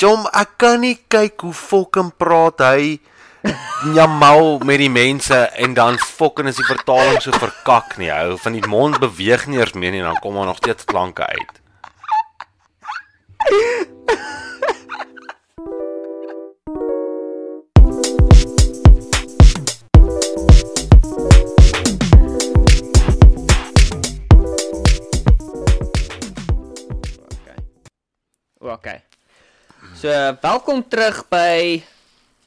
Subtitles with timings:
[0.00, 3.00] Jom, ek kan nie kyk hoe fucking praat hy
[3.92, 8.08] Jamal met die mense en dan fucking is die vertaling so verkak nie.
[8.08, 10.88] Hou van die mond beweeg nie eers meer nie en dan kom daar nog steeds
[10.88, 11.60] klanke uit.
[28.64, 29.13] Okay.
[30.04, 30.12] So,
[30.42, 31.80] welkom terug by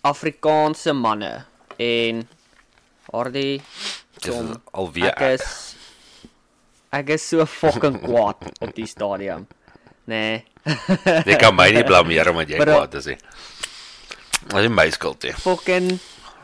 [0.05, 1.31] Afrikaanse manne
[1.81, 2.19] en
[3.09, 5.47] Hardy Dis Tom, alweer ek is
[6.93, 9.47] ek is so fucking kwaad op die stadium.
[10.05, 10.43] Nee.
[11.25, 13.17] Jy kan my nie blameer omdat jy Maar, kwaad is nie.
[14.53, 15.25] Dit is my skuld.
[15.25, 15.33] hè.
[15.41, 15.89] Fucking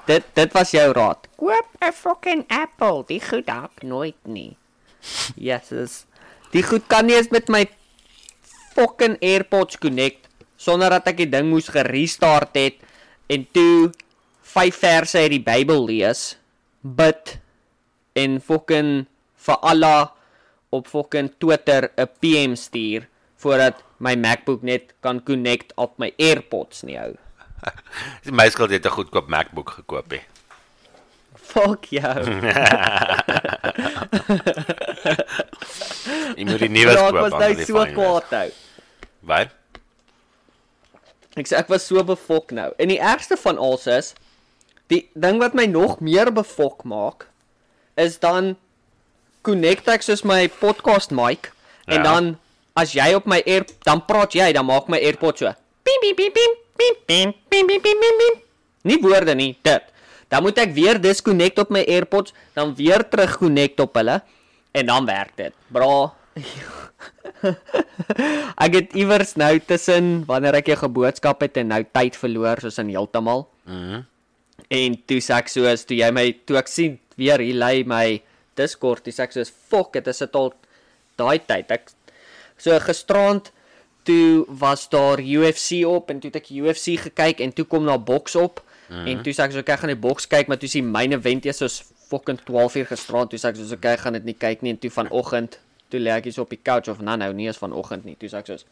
[0.09, 1.29] dit dit was jou raad.
[1.37, 3.05] Koop 'n fucking Apple.
[3.13, 4.57] Die goed hak nooit nie.
[5.37, 6.07] Jesus.
[6.57, 7.67] Die goed kan nie eens met my
[8.73, 10.22] fucking AirPods connect
[10.63, 12.79] sonder dat ek die ding moes gerestart het
[13.31, 13.91] en toe
[14.53, 16.35] vyf verse uit die Bybel lees,
[16.83, 17.37] bid
[18.19, 19.05] en fucking
[19.45, 20.13] vir Allah
[20.73, 26.83] op fucking Twitter 'n PM stuur voordat my MacBook net kan connect op my AirPods
[26.83, 27.15] nie hou.
[28.23, 30.21] Dis my skuld jy het 'n goedkoop MacBook gekoop hè.
[31.35, 32.23] Fuck jou.
[36.37, 37.07] Jy moet die nuwe koop.
[37.07, 38.47] ek was nou so kwaad nou.
[39.31, 39.49] Wat?
[41.35, 42.71] Ek sê ek was so befok nou.
[42.77, 44.13] En die ergste van alles is
[44.91, 47.27] die ding wat my nog meer befok maak
[47.97, 48.55] is dan
[49.45, 51.51] connect ek soos my podcast mic
[51.87, 52.03] en Ja.
[52.03, 52.37] dan
[52.75, 55.53] as jy op my air dan praat jy dan maak my AirPods so.
[55.83, 58.17] Pim pim pim pim pim pim pim pim pim pim.
[58.19, 58.41] pim.
[58.83, 59.83] Nie woorde nie, dit.
[60.27, 64.21] Dan moet ek weer disconnect op my AirPods, dan weer terug connect op hulle
[64.73, 65.53] en dan werk dit.
[65.71, 66.13] Bra.
[68.65, 72.79] Ek het iewers nou tussen wanneer ek jou geboodskap het en nou tyd verloor soos
[72.83, 73.47] in heeltemal.
[73.65, 74.03] Mhm.
[74.73, 78.21] En toe sê ek soos toe jy my toe ek sien weer hier lê my
[78.57, 80.53] Discord, sê ek soos fok, dit is dit al
[81.17, 81.71] daai tyd.
[81.73, 81.89] Ek
[82.57, 83.51] so gisterand
[84.03, 88.01] toe was daar UFC op en toe het ek UFC gekyk en toe kom daar
[88.03, 89.07] boks op mm -hmm.
[89.07, 91.45] en toe sê ek so ek gaan die boks kyk maar toe sien myne wend
[91.45, 94.61] eers soos fucking 12 uur gisterand toe sê ek soos ek gaan dit nie kyk
[94.61, 95.59] nie en toe vanoggend
[95.93, 98.17] toe lê ek hier so op die couch of nou nou nie eens vanoggend nie
[98.19, 98.65] toe sê ek soos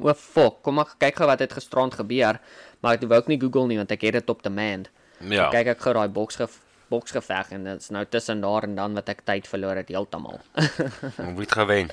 [0.00, 2.38] O fuck, kom ek kyk gou wat het gisterand gebeur,
[2.80, 4.88] maar ek wou ook nie Google nie want ek het dit op demand.
[5.20, 5.50] Ja.
[5.52, 6.48] Kyk ek gou daai boks ge
[6.88, 10.40] boksgeveg en dit's nou tussen daar en dan wat ek tyd verloor het heeltemal.
[11.36, 11.92] Wie het gewen?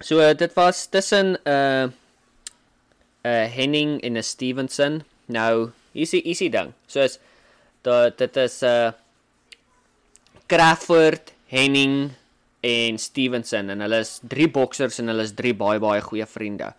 [0.00, 1.92] so dit was tussen 'n uh, 'n
[3.22, 5.04] uh, Henning en 'n Stevenson.
[5.26, 6.72] Nou, hier's die easy ding.
[6.86, 7.18] Soos
[7.82, 8.92] dat dit is 'n uh,
[10.46, 12.12] Crawford, Henning
[12.66, 16.72] en Stevenson en hulle is drie boksers en hulle is drie baie baie goeie vriende.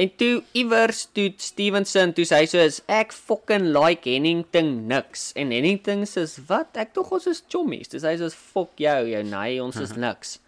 [0.00, 5.52] En toe iewers toe Stevenson toe sê hy soos ek fucking like Hennington niks en
[5.54, 7.92] Hennington sê wat ek tog ons is chommies.
[7.92, 10.38] Dis hy soos fuck jou jou nee ons is niks.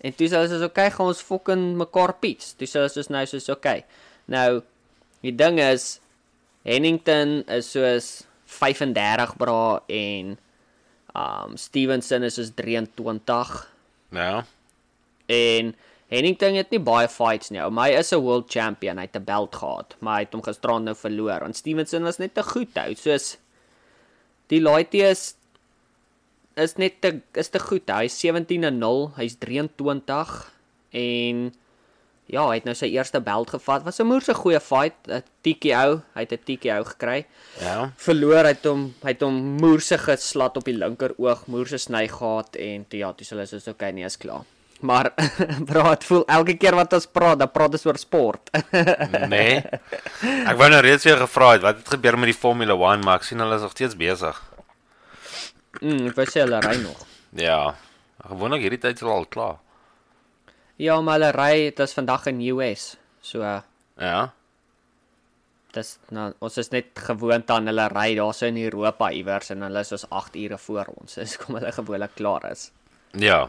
[0.00, 2.54] En toe sê hy soos okay gaan ons fucking mekaar piets.
[2.56, 3.84] Toe sê hy soos nou soos okay.
[4.32, 4.62] Nou
[5.26, 5.98] die ding is
[6.66, 8.10] Hennington is soos
[8.56, 10.36] 35 bra en
[11.16, 13.56] um Stevenson is soos 23
[14.14, 14.44] Ja.
[15.26, 15.74] En
[16.12, 17.62] Hennington het nie baie fights nie.
[17.70, 18.98] Maar hy is 'n world champion.
[18.98, 21.40] Hy het 'n belt gehad, maar hy het hom gisterand nou verloor.
[21.40, 22.94] Want Stevenson was net te goed hou.
[22.94, 23.38] Soos
[24.46, 25.34] die laaitjie is
[26.56, 27.90] is net te is te goed.
[27.90, 29.12] Hy's 17 en 0.
[29.16, 30.52] Hy's 23
[30.90, 31.54] en
[32.26, 33.84] ja, hy het nou sy eerste belt gevat.
[33.84, 34.94] Was 'n moerse goeie fight.
[35.08, 36.02] 'n TKO.
[36.14, 37.24] Hy het 'n TKO gekry
[37.60, 37.92] Ja.
[37.96, 42.08] verloor hy het hom hy het hom moerse geslat op die linker oog, moerse sny
[42.08, 44.44] gehad en toe ja, toe sê hulle soos okay, nee, is klaar.
[44.80, 45.12] Maar
[45.94, 48.50] dit voel elke keer wat ons praat, dan praat ons oor sport.
[49.28, 49.62] Nee.
[50.46, 53.16] Ek wou nou reeds weer gevra het wat het gebeur met die Formula 1, maar
[53.16, 54.42] ek sien hulle is nog steeds besig.
[55.80, 57.06] mm, ek wou sê hulle ry nog.
[57.32, 57.74] Ja.
[58.28, 59.56] Gewoonlik hierdie tyd is al klaar.
[60.76, 62.96] Ja, maar hulle ry, dit is vandag in US.
[63.20, 63.42] So
[63.98, 64.32] Ja.
[65.76, 69.80] dis nou ons is net gewoond aan hulle ry daarso in Europa iewers en hulle
[69.84, 71.14] is soos 8 ure voor ons.
[71.20, 72.70] Dis kom hulle gewoonlik klaar is.
[73.12, 73.48] Ja.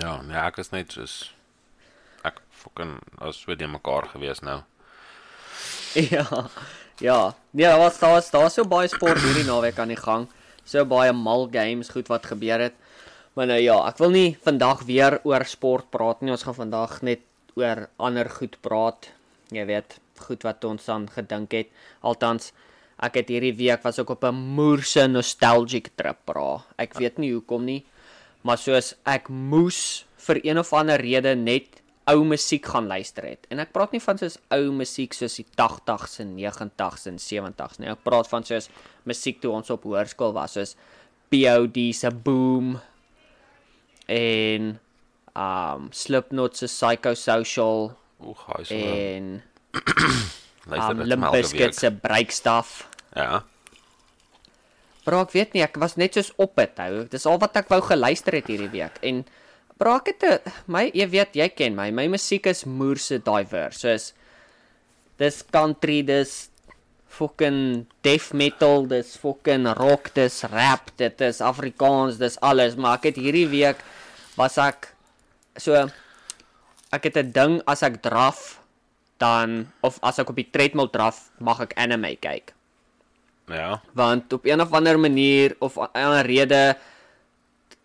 [0.00, 1.32] Ja, nee, ek is net soos
[2.26, 4.62] ek fucking as so die mekaar gewees nou.
[6.10, 6.24] Ja.
[7.00, 7.34] Ja.
[7.52, 10.26] Nee, daar was daar was daar so baie sport hierdie naweek aan die gang.
[10.64, 12.74] So baie mal games goed wat gebeur het.
[13.36, 16.32] Maar nou ja, ek wil nie vandag weer oor sport praat nie.
[16.32, 17.24] Ons gaan vandag net
[17.60, 19.10] oor ander goed praat.
[19.52, 21.68] Jy weet, goed wat ons aan gedink het.
[22.00, 22.54] Althans,
[22.96, 26.64] ek het hierdie week was ook op 'n moerse nostalgic trip bra.
[26.78, 27.84] Ek weet nie hoekom nie,
[28.42, 33.46] maar soos ek moes vir een of ander rede net ou musiek gaan luister het.
[33.50, 37.78] En ek praat nie van soos ou musiek soos die 80s en 90s en 70s
[37.78, 37.90] nie.
[37.90, 38.70] Ek praat van soos
[39.04, 40.76] musiek toe ons op hoërskool was, soos
[41.28, 42.80] POD se Boom
[44.12, 44.76] en
[45.36, 47.90] um Slipknot se Psychosocial
[48.24, 49.26] Oeg, hy so en
[50.80, 52.86] um Limp Bizkit se Breakstuff.
[53.16, 53.42] Ja.
[55.06, 57.04] Bro, ek weet nie, ek was net soos op dit hou.
[57.12, 58.96] Dis al wat ek wou geluister het hierdie week.
[59.06, 59.22] En
[59.78, 61.90] bro, ek het my jy weet, jy ken my.
[61.94, 63.84] My musiek is moerse diverse.
[63.84, 64.10] Soos
[65.20, 66.48] dis country, dis
[67.16, 73.12] fucking death metal, dis fucking rock, dis rap, dit is Afrikaans, dis alles, maar ek
[73.12, 73.80] het hierdie week
[74.36, 74.94] was ek
[75.56, 75.72] so
[76.92, 78.60] ek het 'n ding as ek draf
[79.18, 82.52] dan of as ek op die treadmill draf, mag ek anime kyk
[83.48, 83.80] Ja.
[83.94, 86.76] want op een of ander manier of 'n ander rede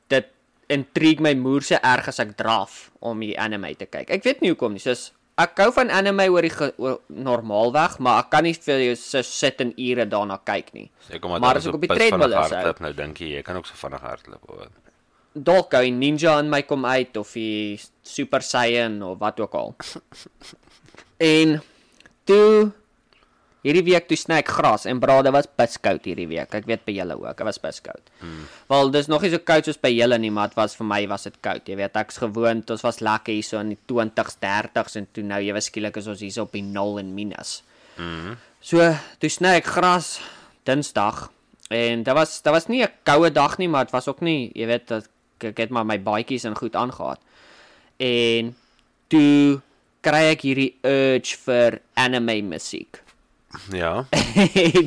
[0.07, 0.25] dit
[0.67, 4.09] intrigue my moer se erg as ek draf om die anime te kyk.
[4.09, 4.79] Ek weet nie hoekom nie.
[4.79, 8.95] Soos ek hou van anime oor die oor normaalweg, maar ek kan nie vir jou
[8.95, 10.89] so sit en ure daarna kyk nie.
[11.09, 13.55] Sê kom maar as ek op die treadmill is, hardloop, nou dink jy jy kan
[13.57, 14.71] ook so vinnig hardloop of wat?
[15.33, 19.75] Dalk die ninja in my kom uit of die super saiyan of wat ook al.
[21.35, 21.61] en
[22.27, 22.71] toe
[23.61, 26.53] hierdie week toe sny ek gras en bra, dit was piskoud hierdie week.
[26.57, 28.11] Ek weet by julle ook, dit was piskoud.
[28.21, 28.45] Hmm.
[28.71, 31.01] Wel, dis nog nie so koud soos by julle nie, maar dit was vir my
[31.11, 31.69] was dit koud.
[31.69, 35.25] Jy weet, ek's gewoond, ons was lekker hier so in die 20s, 30s en toe
[35.27, 37.59] nou ewe skielik is ons hier so op die 0 en minus.
[37.97, 38.39] Mhm.
[38.61, 38.89] So,
[39.21, 40.15] toe sny ek gras
[40.65, 41.29] Dinsdag
[41.73, 44.51] en dit was dit was nie 'n koue dag nie, maar dit was ook nie,
[44.55, 45.07] jy weet, dat
[45.41, 47.17] ek, ek het maar my baadjies en goed aangegaan.
[47.97, 48.55] En
[49.11, 49.61] toe
[50.05, 53.01] kry ek hierdie urge vir anime musiek.
[53.75, 54.05] Ja.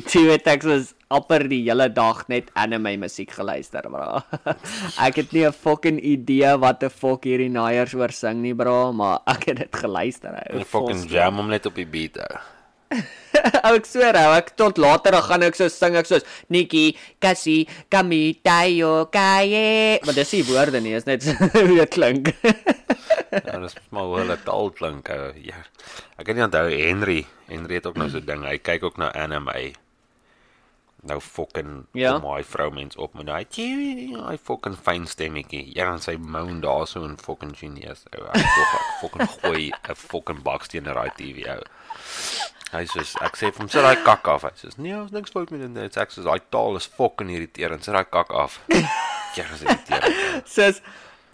[0.09, 4.23] Toe het ek soos amper die hele dag net anime musiek geluister, bro.
[5.05, 8.91] ek het nie 'n fucking idee wat 'n fuck hierdie naaiers oor sing nie, bro,
[8.91, 10.33] maar ek het dit geluister.
[10.33, 10.63] ou.
[10.65, 12.41] Fucking jam hom net op die beat ou.
[13.65, 16.23] Ou, ek swear ou, ek tot later dan gaan ek so sing ek soos
[16.53, 19.99] Nikki, Cassie, Kami, Tayo, Kaye.
[20.05, 22.31] Maar dis nie woorde nie, is net hoe dit klink.
[23.35, 25.31] Ja, dis maar hoe hulle taal klink ou.
[25.43, 25.63] Ja.
[26.17, 27.25] Ek kan nie onthou Henry.
[27.49, 28.45] Henry het ook nou so ding.
[28.47, 29.73] Hy kyk ook na anime.
[31.05, 32.15] Nou fucking Ja.
[32.17, 35.67] hy vrou mens op met daai hy fucking fyn stemmetjie.
[35.75, 38.05] Ja, dan sy moan daar so 'n fucking genius.
[38.17, 38.41] Ou, ek
[39.01, 41.61] fucking gooi 'n fucking baksteen na daai TV ou.
[42.73, 44.43] Hy sê ek sê vir hom sit daai kak af.
[44.43, 45.69] Hy sê nee, ons niks fout met dit.
[45.69, 47.83] nie." Ek sê daai taal is fucking irriterend.
[47.83, 48.59] Sit daai kak af.
[49.35, 50.47] Ja, dis irriterend.
[50.47, 50.77] soos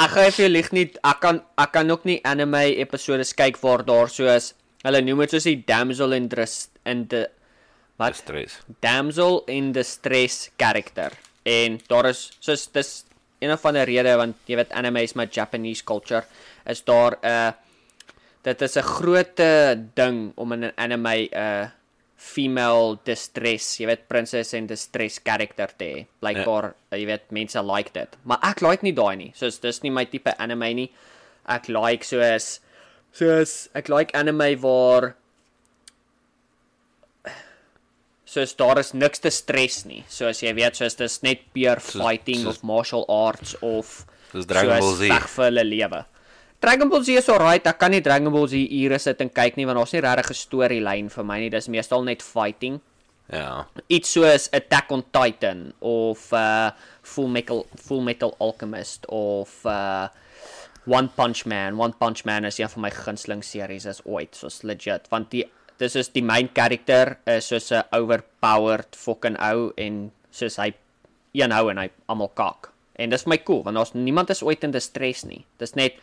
[0.02, 3.60] ek gaan vir jou lieg nie, ek kan ek kan ook nie anime episode kyk
[3.62, 7.28] waar daar soos hulle noem dit soos die damsel in distress in the
[8.02, 8.58] wat Stres.
[8.82, 11.14] damsel in distress karakter.
[11.46, 13.06] En daar is soos dis
[13.40, 16.24] een of ander rede want jy weet anime is my Japanese culture
[16.66, 17.52] is daar 'n uh,
[18.44, 21.70] dit is 'n groot eh, ding om in 'n anime 'n uh,
[22.22, 26.06] female distress, jy weet princess en distress karakter te hê.
[26.22, 26.98] Blykbaar, ja.
[26.98, 28.18] jy weet mense like dit.
[28.24, 29.32] Maar ek like nie daai nie.
[29.36, 30.90] Soos dis nie my tipe anime nie.
[31.50, 32.60] Ek like soos
[33.12, 35.16] soos ek like anime waar
[38.32, 40.04] soos daar is niks te stres nie.
[40.08, 44.80] Soos jy weet, soos dis net pure fighting soos- of martial arts of Soos Dragon
[44.80, 45.10] Ball Z.
[45.12, 46.06] veg vir hulle lewe.
[46.62, 49.56] Dragon Ball Z is alright, ek kan nie Dragon Ball Z ure sit en kyk
[49.58, 51.50] nie want daar's nie regtig 'n storielyn vir my nie.
[51.50, 52.78] Dis meestal net fighting.
[53.34, 53.66] Ja.
[53.90, 56.70] Iets soos Attack on Titan of uh
[57.02, 60.10] Full Metal Full Metal Alchemist of uh
[60.86, 61.82] One Punch Man.
[61.82, 65.50] One Punch Man is een van my gunsteling series is ooit, soos legit, want die
[65.82, 70.74] dis is die main character is soos 'n overpowered fucking ou en soos hy
[71.34, 72.70] een hou en hy almal kak.
[73.00, 75.46] En dis my cool want daar's niemand is ooit in distress nie.
[75.58, 75.98] Dis net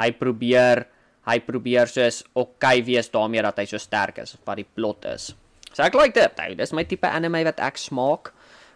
[0.00, 0.86] hy probeer
[1.28, 5.30] hy probeer soos okay wees daarmee dat hy so sterk is wat die plot is.
[5.72, 6.40] So ek like dit.
[6.42, 8.32] Ou, dis my tipe anime wat ek smaak.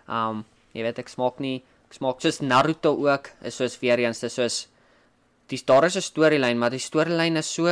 [0.07, 0.45] Um
[0.77, 4.35] jy weet ek smaak nie ek smaak soos Naruto ook is soos weer eens dis
[4.37, 4.67] soos
[5.49, 7.67] dis daar is 'n storielyn maar die storielyn is so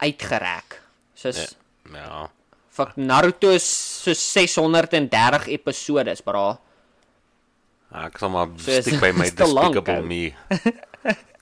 [0.00, 0.80] uitgerek.
[1.14, 1.56] Soos
[1.92, 1.98] Ja.
[1.98, 2.30] ja.
[2.70, 3.64] Fuck Naruto is
[4.02, 6.58] so 630 episodes, bra.
[8.04, 10.02] Ek sal maar So is- stiek by my is Despicable.
[10.02, 10.34] Me.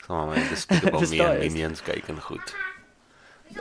[0.08, 1.38] Maar my Despicable Me en?
[1.40, 2.54] Minions kyk en goed.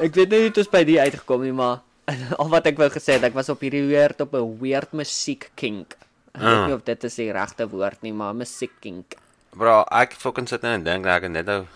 [0.01, 1.81] Ek weet nie hoe dit ons by die uitgekom nie, maar
[2.41, 5.51] al wat ek wou gesê het, ek was op hierdie weird op 'n weird musiek
[5.55, 5.95] kink.
[6.33, 6.65] Ek weet Ah.
[6.67, 9.15] nie of dit is die regte woord nie, maar musiek kink.
[9.53, 11.67] Bro, ek fucking sit nou en dink ek net nou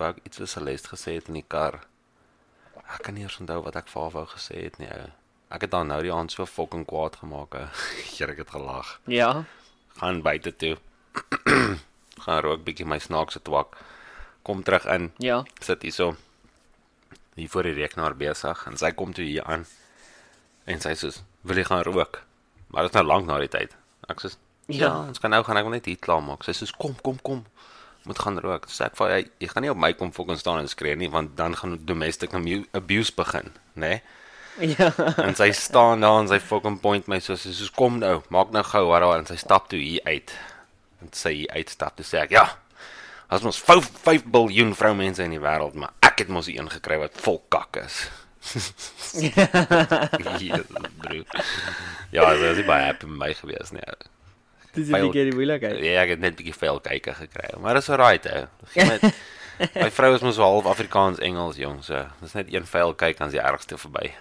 [0.00, 1.80] ek iets vir Celeste gesê het in die kar.
[2.94, 4.88] Ek kan nie eens onthou wat ek vir haar wou gesê het nie.
[4.88, 5.10] ou.
[5.50, 7.54] Ek het dan nou die aand so fucking kwaad gemaak.
[7.60, 7.66] ou.
[8.16, 8.98] Here, ek het gelag.
[9.06, 9.44] Ja.
[10.00, 10.76] Gaan buite toe.
[12.24, 13.76] gaan rook bietjie my snaakse twak.
[14.46, 15.10] Kom terug in.
[15.18, 15.40] Ja.
[15.60, 16.14] Sit hierso.
[17.36, 19.66] hier voor die rekenaar besig en sy kom toe hier aan
[20.66, 21.10] en sy sê
[21.46, 22.22] wil jy gaan rook?
[22.72, 23.74] Maar dit is nou lank na die tyd.
[24.08, 24.30] Ek sê
[24.68, 24.92] ja, Ja.
[25.10, 26.44] ons kan nou gaan ek wil net hier klaar maak.
[26.46, 27.44] Sy sê kom kom kom.
[28.06, 28.66] Moet gaan rook.
[28.72, 31.10] Sê ek vir jy, jy gaan nie op my kom fucking staan en skree nie
[31.12, 32.32] want dan gaan domestic
[32.72, 34.00] abuse begin, né?
[34.00, 34.02] Nee?
[34.78, 34.88] Ja.
[35.20, 38.50] En sy staan daar en sy fucking point my so sy sê kom nou, maak
[38.50, 40.32] nou gou daar en sy stap toe hier uit.
[41.02, 42.46] En sy hier uitstap toe sê ek ja.
[43.28, 46.70] Ons mos 5 5 biljoen vroumense in die wêreld, maar ek het mos die een
[46.70, 48.10] gekry wat vol kak is.
[50.40, 50.66] Jesus,
[51.00, 51.22] bro.
[52.14, 53.82] Ja, dit was baie happy met my gewees nie.
[54.76, 55.78] Dis 'n bietjie moeilikheid.
[55.82, 57.50] Ja, ek het net 'n bietjie veel kykke gekry.
[57.60, 58.44] Maar dis alright hè.
[58.74, 59.02] Met
[59.74, 63.26] My vrou is mos half Afrikaans Engels jong, so dis net een veil kyk dan
[63.26, 64.12] is die ergste verby.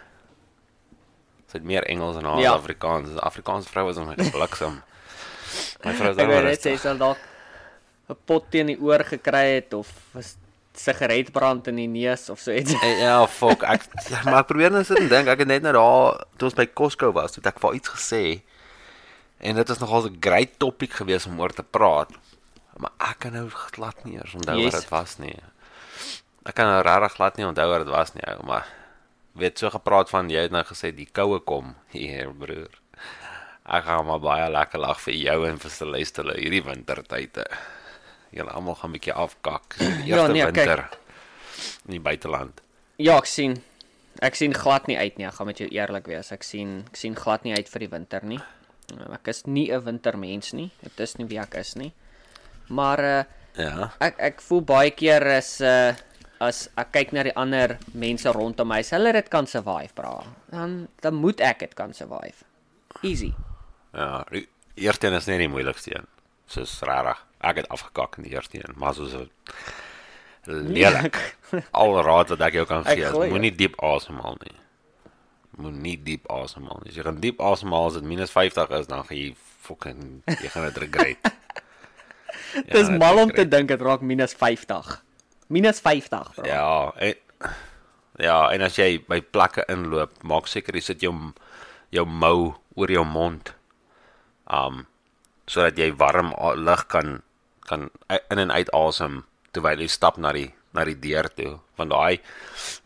[1.52, 2.42] Sy het meer Engels en haar Ja.
[2.42, 2.54] ja.
[2.54, 3.10] Afrikaans.
[3.10, 4.82] Die Afrikaanse vrou is om net bliksem.
[5.84, 7.18] My vrou is dan weet net sy sal dalk
[8.10, 10.24] 'n pot teen die oor gekry het of 'n
[10.76, 12.74] sigaretbrand in die neus of so iets.
[13.00, 13.64] Ja, fuck.
[13.64, 13.86] Ek
[14.26, 15.28] maar ek probeer net sit en dink.
[15.28, 18.24] Ek het net nou daar toe ons by Costco was, het ek vir iets gesê.
[19.40, 22.12] En dit is nogal 'n great topic geweest om oor te praat.
[22.78, 24.74] Maar ek kan nou glad nie eers onthou Yes.
[24.74, 25.36] wat dit was nie.
[26.46, 28.66] Ek kan nou regtig glad nie onthou wat dit was nie, ou, maar
[29.34, 32.70] weet so gepraat van jy het nou gesê die koue kom hier broer.
[33.66, 37.46] Ek gaan maar baie lekker lag vir jou en vir Celeste hulle hierdie wintertye.
[38.36, 39.76] Julle almal gaan 'n bietjie afkak.
[39.80, 40.56] Dis die Ja, eerste nee, kyk.
[40.56, 40.90] winter
[41.88, 42.62] in die buiteland.
[42.98, 43.62] Ja, ek sien.
[44.22, 45.26] Ek sien glad nie uit nie.
[45.28, 46.32] Ek gaan met jou eerlik wees.
[46.32, 48.40] Ek sien ek sien glad nie uit vir die winter nie.
[49.14, 50.72] Ek is nie 'n wintermens nie.
[50.84, 51.94] Dit is nie wie ek is nie.
[52.70, 53.24] Maar uh
[53.58, 53.92] Ja.
[54.02, 55.94] ek ek voel baie keer as uh
[56.42, 60.24] as ek kyk na die ander mense rondom my, as hulle dit kan survive, bra.
[60.52, 62.44] Dan dan moet ek dit kan survive.
[63.04, 63.34] Easy.
[63.94, 66.08] Ja, die eerste een is net die moeilikste een.
[66.48, 67.26] Soos regtig.
[67.46, 69.30] Ek het afgekak in die eerste een, maar soos 'n
[70.48, 71.38] lelik.
[71.72, 74.56] Al raad wat ek jou kan gee, moenie diep asemhaal nie.
[75.62, 76.92] Moenie diep asemhaal nie.
[76.92, 79.36] As jy gaan diep asemhaal as dit minus 50 is, dan gaan jy
[79.66, 81.18] fucking jy gaan dit regret.
[82.72, 85.04] Dis mal om te dink dit raak minus 50.
[85.48, 86.48] Minus 50, bro.
[86.48, 87.14] Ja, en,
[88.18, 91.14] ja, en as jy by plekke inloop, maak seker jy sit jou
[91.94, 93.54] jou mou oor jou mond.
[94.52, 94.86] Um
[95.46, 97.20] sodat jy warm lug kan
[97.66, 97.90] kan
[98.32, 101.60] in en uit asem terwyl jy stap na die na die deur toe.
[101.80, 102.20] Want daai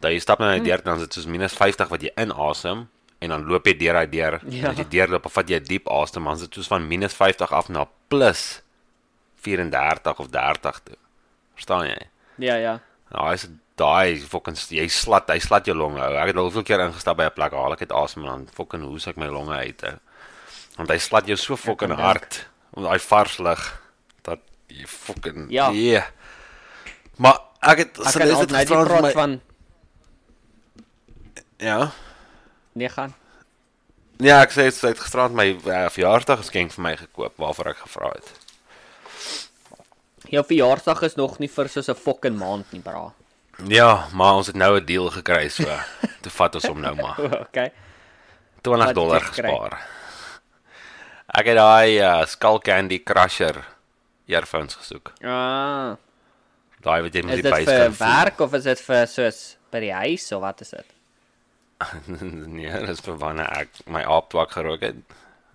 [0.02, 2.88] daai jy stap na die deur dan is dit soos minus 50 wat jy inasem
[3.20, 4.40] en dan loop jy deur daai deur.
[4.48, 4.72] Ja.
[4.72, 7.14] As jy deurloop of vat jy 'n diep asem, dan is dit soos van minus
[7.14, 8.62] 50 af na plus
[9.44, 10.98] 34 of 30 toe.
[11.56, 12.08] Verstaan jy?
[12.38, 12.80] Ja, ja.
[13.12, 13.48] Nou, hy's
[13.80, 16.00] daai fucking jy slat, hy slat jou longe.
[16.00, 16.16] ou.
[16.16, 18.48] Ek het al hoeveel keer ingestap by 'n plek, haal ek dit asem en dan
[18.54, 19.84] fucking hoes ek my longe uit.
[19.84, 19.98] Ou.
[20.78, 23.82] Want hy slat jou so fucking hard met daai vars lug
[24.24, 25.70] dat jy fucking Ja.
[25.72, 26.06] Yeah.
[27.18, 29.42] Maar ek het Ek altyd net gisterand vir praat van
[31.60, 31.92] Ja.
[32.74, 33.14] nee gaan.
[34.20, 37.84] Ja, ek sê sy het gisterand my uh, verjaarsdag geskenk vir my gekoop waarvoor ek
[37.84, 38.32] gevra het.
[40.30, 43.14] Jou verjaarsdag is nog nie vir soos 'n fucking maand nie, bra.
[43.68, 45.64] Ja, maar ons het nou 'n deal gekry so.
[46.24, 47.20] Toe vat ons hom nou maar.
[47.48, 47.72] Okay.
[48.62, 49.80] 20 Wat dollar het gespaar.
[51.28, 53.66] Ek het daai uh, Skull Candy Crusher
[54.30, 55.14] earphones gesoek.
[55.24, 55.96] Ah,
[56.80, 58.08] Daai wat jy met is die dit buis vir kan voel.
[58.08, 59.40] werk of is dit vir soos
[59.74, 60.86] by die huis of wat is dit?
[62.58, 64.96] nee, dit is vir wanneer ek my aaptwak gerook het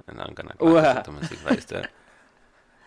[0.09, 1.89] en dan kan ek sit om musiek luister.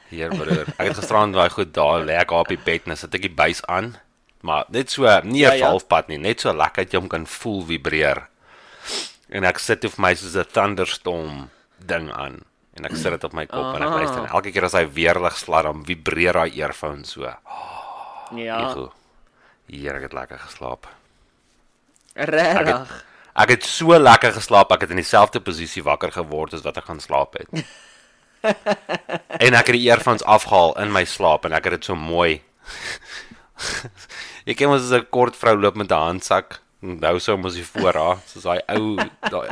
[0.10, 3.14] Hier broer, ek het gisterand daai goed daar lê ek op die bed en sit
[3.18, 3.96] ek die buis aan.
[4.46, 5.70] Maar net so nie 'n Ja, ja, ja.
[5.74, 8.28] halfpad nie, net so lekker dat jy hom kan voel vibreer.
[9.30, 12.44] En ek sit vir my soos 'n thunderstorm ding aan
[12.78, 13.98] en ek sit dit op my kop en ek Aha.
[14.02, 17.26] luister en elke keer as hy weerlig slat dan vibreer daai earphone so.
[18.36, 18.62] Ja.
[18.70, 18.92] Ego.
[19.68, 20.88] Hier ek het lekker geslaap.
[22.16, 22.94] Regtig.
[23.38, 26.88] Ek het so lekker geslaap, ek het in dieselfde posisie wakker geword as wat ek
[26.90, 27.50] gaan slaap het.
[29.46, 32.42] en ek het die earphones afgehaal in my slaap en ek het dit so mooi.
[34.48, 36.62] Ek ken mos 'n kort vrou loop met 'n handsak.
[36.80, 38.96] Nou sou mos hy voor haar, soos daai ou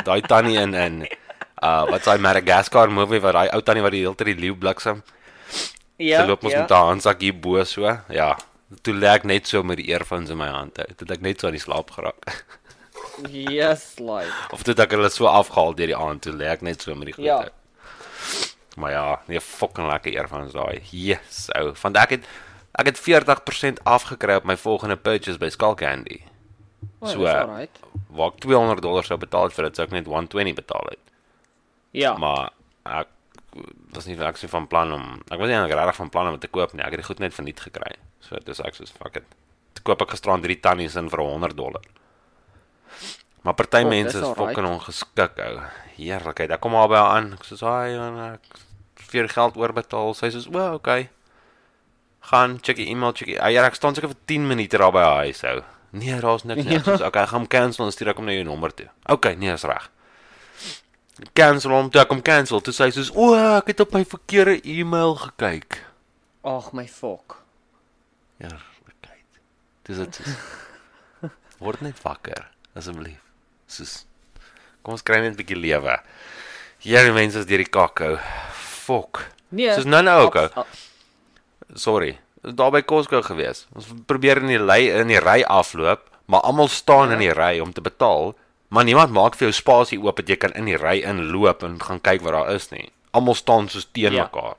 [0.05, 1.07] daai tannie in in
[1.65, 4.57] uh wat's daai Madagascar movie waar daai ou tannie wat die hele tyd die leeu
[4.59, 5.01] bliksem.
[5.97, 6.21] Ja.
[6.21, 6.65] Sy loop mos ja.
[6.65, 7.87] met haar handsak hier bo so.
[8.13, 8.33] Ja.
[8.83, 10.75] Toe lê ek net so met die earphones in my hand.
[10.75, 12.29] Toe het ek net so aan die slaap geraak.
[13.31, 14.31] Yes, like.
[14.51, 17.11] Of toe ek hulle so afgehaal deur die aand toe lê ek net so met
[17.11, 17.47] die goede.
[17.47, 18.41] Ja.
[18.75, 20.81] Maar ja, nee fucking lekker earphones daai.
[20.91, 21.71] Yes, ou.
[21.79, 22.27] Want ek het
[22.75, 26.25] ek het 40% afgekry op my volgende purchase by Skull Candy.
[26.99, 27.79] Oh, So, alright.
[28.11, 31.14] Waar ek 200 dollar sou betaal het vir dit, sou ek net 120 betaal het.
[31.95, 32.13] Ja.
[32.19, 32.51] Maar
[32.85, 33.07] ek
[33.95, 36.47] dis nie ek nie van plan om ek was nie regtig van plan om te
[36.51, 36.83] koop nie.
[36.83, 37.95] Ek het dit goed net verniet gekry.
[38.19, 39.23] So dis ek soos fuck it.
[39.77, 41.81] Toe koop ek gisterand drie tannies in vir 100 dollar.
[43.45, 44.55] Maar party Oh, mense is alright.
[44.55, 45.59] fucking ongeskik ou.
[45.97, 46.51] Heerlikheid.
[46.51, 47.33] Ek kom maar by haar aan.
[47.33, 48.57] Ek sê, "Haai, ek
[49.11, 51.09] vir geld oorbetaal." Sy sê, "O, okay."
[52.21, 53.27] Gaan check die e-mail, check.
[53.27, 55.61] die- Ja, ek staan seker vir 10 minute daar by haar huis ou.
[55.91, 56.73] Nee, daar's niks nie.
[56.73, 56.79] Ja.
[56.97, 59.51] Sê, "Okay, ek gaan cancel en stuur ek hom na jou nommer toe." Okay, nee,
[59.53, 59.89] is reg.
[61.33, 62.61] Cancel hom, toe ek hom cancel.
[62.61, 65.83] Toe sê sy soos, "O, ek het op my verkeerde e-mail gekyk."
[66.43, 67.43] Ag my fok.
[68.37, 69.39] Heerlikheid.
[69.83, 70.19] Dis dit.
[71.63, 73.21] Word net wakker asseblief.
[73.67, 74.05] Soos
[74.85, 75.97] Kom ons kry net 'n bietjie lewe.
[76.85, 78.19] Hierdie mense is deur die kakhou.
[78.85, 79.25] Fok.
[79.49, 79.73] Nee.
[79.73, 80.65] Soos nou nou ook.
[81.73, 82.19] Sorry.
[82.43, 83.65] Daar by Costco gewees.
[83.73, 87.59] Ons probeer in die ry in die ry afloop, maar almal staan in die ry
[87.59, 88.35] om te betaal,
[88.75, 91.77] maar niemand maak vir jou spasie oop dat jy kan in die ry inloop en
[91.79, 92.89] gaan kyk wat daar is nie.
[93.15, 94.25] Almal staan soos teen Ja.
[94.27, 94.57] mekaar.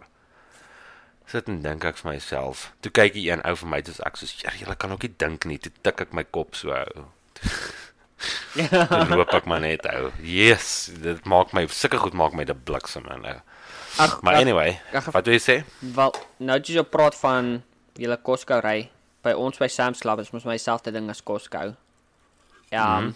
[1.27, 2.71] Sit en dink ek vir myself.
[2.81, 5.15] Toe kyk die een ou vir my, dis ek soos, "Ja, julle kan ook nie
[5.19, 7.05] dink nie." Toe tik ek my kop so ou.
[8.57, 10.11] Toe loop ek maar net ou.
[10.23, 13.41] Yes, dit maak my sulke goed maak my die bliksem in nou.
[13.99, 15.65] Ag, Maar anyway, ag, wat wil jy sê?
[15.81, 17.63] Wel, nou jy so praat van
[17.97, 18.91] julle Costco ry.
[19.25, 21.75] By ons by Sam's Club is mos my selfde ding as Costco.
[22.71, 23.01] Ja.
[23.01, 23.15] Mm -hmm.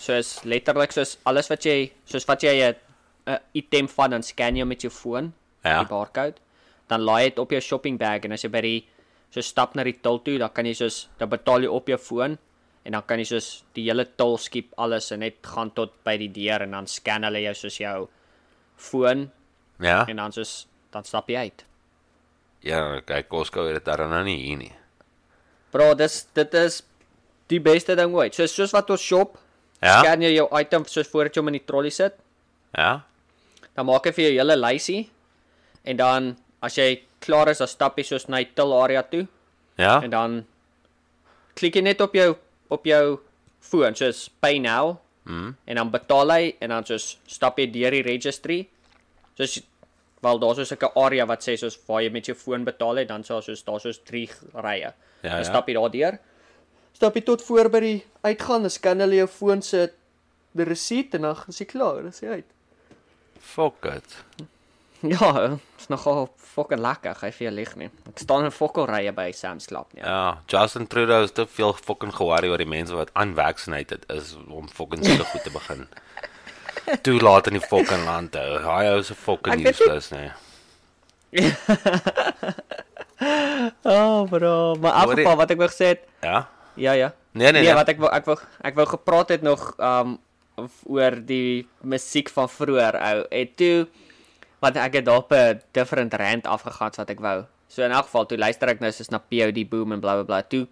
[0.00, 4.64] Soos letterlik soos alles wat jy soos wat jy 'n item van dan scan jy
[4.64, 5.32] met jou foon,
[5.64, 5.78] Ja.
[5.84, 6.34] die barcode.
[6.88, 8.86] Dan laai dit op jou shopping bag en as jy by die
[9.30, 11.98] so stap na die till toe, dan kan jy soos dan betaal jy op jou
[11.98, 12.38] foon
[12.84, 16.16] en dan kan jy soos die hele till skip alles en net gaan tot by
[16.16, 18.08] die deur en dan scan hulle jou soos jou
[18.76, 19.30] foon
[19.80, 20.04] Ja.
[20.08, 21.64] en dan soos dan stap jy uit.
[22.62, 24.72] Ja, kyk Costco het dit daar nou nie hier nie.
[25.70, 26.82] Bro, dis dit is
[27.48, 28.34] die beste ding ooit.
[28.34, 29.38] Soos soos wat ons shop,
[29.82, 30.02] Ja.
[30.02, 32.14] scan jy jou item soos voordat jy hom in die trolley sit,
[32.76, 33.00] Ja.
[33.76, 35.10] dan maak hy vir jou hele lysie
[35.84, 39.26] en dan as jy klaar is, dan stap jy soos na die till area toe
[39.78, 40.00] Ja.
[40.02, 40.46] en dan
[41.56, 42.36] klik jy net op jou
[42.70, 43.20] op jou
[43.60, 45.54] foon soos pay now Mm.
[45.68, 48.68] en dan betaal hy en dan soos stap jy deur die registry.
[49.36, 49.60] Soos
[50.22, 53.08] wel daar's so 'n area wat sê soos waar jy met jou foon betaal het,
[53.08, 54.80] dan soos daar soos 3 rye.
[54.80, 55.42] Ja, dan ja.
[55.44, 56.18] stap jy daardeur.
[57.00, 59.86] Stap jy tot voor by die uitgaan, dan scan hulle jou foon se
[60.52, 62.50] die resep en dan is jy klaar, dis jy uit.
[63.40, 64.16] Fuck it.
[65.00, 65.30] Ja,
[65.80, 67.86] is nogal fucking lekker, hy vir jou lig nie.
[68.10, 70.02] Ek staan in fokkelrye by Sam's Club nie.
[70.04, 74.68] Ja, Justin Trudeau is te veel fucking ge-worry oor die mense wat unvaccinated is om
[74.68, 75.86] fucking sulke goed te begin.
[77.08, 78.36] Toe laat in die fucking land.
[78.36, 78.60] ou.
[78.66, 80.28] Hy ou se fucking nie- useless nee.
[83.88, 86.04] Oh bro, maar afgeval wat ek wou gesê het.
[86.28, 86.44] Ja.
[86.80, 87.12] Ja, ja.
[87.32, 87.76] Nee nee nee, nee.
[87.76, 90.16] wat ek wou ek wou ek wou gepraat het nog um
[90.88, 93.18] oor die musiek van vroeër ou.
[93.30, 93.74] En toe
[94.60, 97.44] wat ek het daar op 'n different rant afgegaan wat ek wou.
[97.68, 100.24] So in elk geval toe luister ek nou soos na POD Boom en bla bla
[100.24, 100.42] bla.
[100.42, 100.66] Toe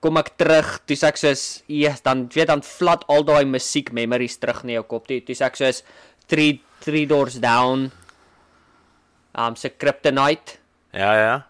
[0.00, 3.92] kom ek terug, toe sê ek soos, "Yes, dan weet dan flat al daai musiek
[3.92, 5.82] memories terug in jou kop toe." Toe sê ek soos
[6.26, 7.90] 3 3 doors down.
[9.34, 10.58] Um se Kryptonite
[10.92, 11.46] Ja ja.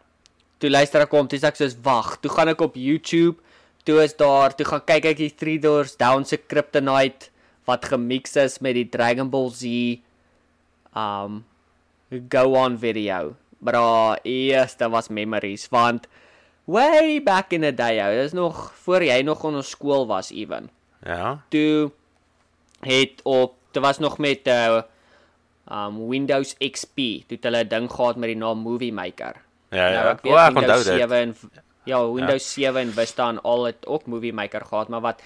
[0.59, 3.37] toe luister ek hom, toe sê ek soos wag, toe gaan ek op YouTube,
[3.85, 7.31] toe is daar, toe gaan kyk ek die Three Doors Down se Kryptonite
[7.69, 10.01] wat gemix is met die Dragon Ball Z
[10.97, 11.43] um
[12.31, 13.35] go on video.
[13.65, 16.09] Bra, yes, dit was memories want
[16.69, 20.33] way back in the day, ou, dis nog voor jy nog in ons skool was
[20.33, 20.71] even.
[21.05, 21.43] Ja.
[21.53, 21.93] Toe
[22.85, 24.83] het op dit was nog met uh
[25.65, 29.41] um Windows XP, toe het hulle 'n ding gehad met die naam Movie Maker.
[29.71, 30.03] Ja ja.
[30.03, 31.01] Nou, ek weet O, ek onthou dit.
[31.01, 31.37] 7 en
[31.85, 35.23] ja, Windows 7 en Vista en al het ook Movie Maker gehad, maar wat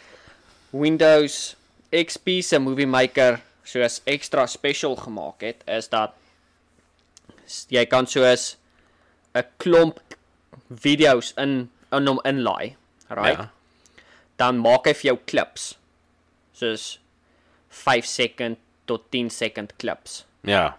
[0.70, 1.56] Windows
[1.90, 6.12] XP se Movie Maker soos extra special gemaak het, is dat
[7.68, 8.56] jy kan soos
[9.34, 10.00] 'n klomp
[10.70, 12.76] video's in in hom inlaai,
[13.08, 13.38] right?
[13.38, 13.50] Ja.
[14.36, 15.78] Dan maak hy vir jou clips.
[16.52, 16.98] Soos
[17.70, 20.76] 5 second tot 10 second clips Ja.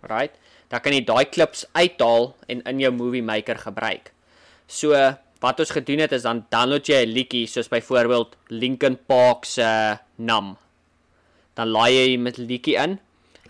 [0.00, 0.32] right?
[0.68, 4.12] Dan kan jy daai klips uithaal en in jou movie maker gebruik.
[4.74, 4.90] So
[5.44, 9.98] wat ons gedoen het is dan download jy 'n liedjie soos byvoorbeeld Linkin Park se
[10.16, 10.56] Numb.
[11.54, 12.98] Dan laai jy met liedjie in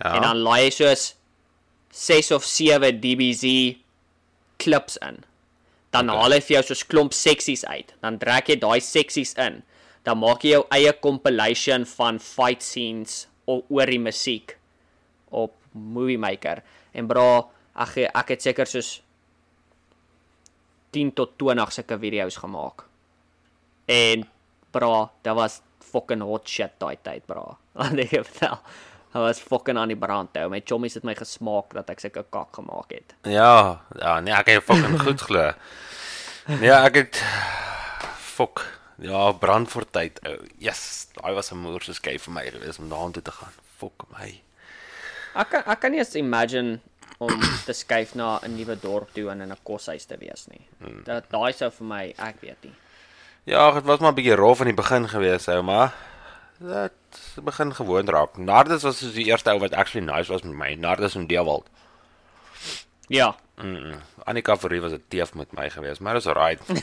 [0.00, 0.14] Ja.
[0.16, 1.14] en dan laai jy soos
[1.92, 3.76] 6 of 7 DBZ
[4.58, 5.24] klips in.
[5.92, 6.20] Dan Okay.
[6.20, 7.94] haal hy vir jou soos klomp seksies uit.
[8.02, 9.62] Dan trek jy daai seksies in.
[10.04, 14.56] Dan maak jy jou eie compilation van fight scenes o- oor die musiek
[15.30, 16.62] op Movie Maker.
[16.94, 17.44] En bra,
[17.76, 19.00] ag ek het seker soos
[20.94, 22.85] 10 tot 20 sulke video's gemaak.
[23.90, 24.24] En
[24.74, 27.57] bra, dit was fucking hot shit daai tyd, bra.
[27.78, 28.59] Want ek vertel,
[29.14, 30.46] dit was fucking aan die brand hou.
[30.52, 33.16] My chommies het my gesmaak dat ek sulke kak gemaak het.
[33.30, 35.50] Ja, ja, nee, ek het fucking goed glo.
[36.61, 37.20] Nee, ek het
[38.35, 38.64] fok.
[39.02, 40.20] Ja, Brandfort tyd.
[40.28, 40.37] ou.
[40.62, 43.54] Yes, daai was 'n moerse skei vir my gewees om daartoe te gaan.
[43.78, 44.40] Fok my.
[45.35, 46.80] Ek kan ek kan nie eens imagine
[47.24, 50.66] om te skuif na 'n nuwe dorp toe en in 'n koshuis te wees nie.
[50.78, 51.02] Hmm.
[51.04, 52.74] Dat daai sou vir my, ek weet nie.
[53.44, 55.92] Ja, dit was maar 'n bietjie rof in die begin gewees, ou, maar
[56.58, 58.37] dit begin gewoon raak.
[58.37, 60.74] Nardus was soos die eerste ou wat actually nice was met my.
[60.74, 61.66] Nardus en Dewald.
[63.08, 63.94] Ja, Mm.
[64.26, 66.60] Annika Forrie was 'n teef met my gewees, maar dis alright.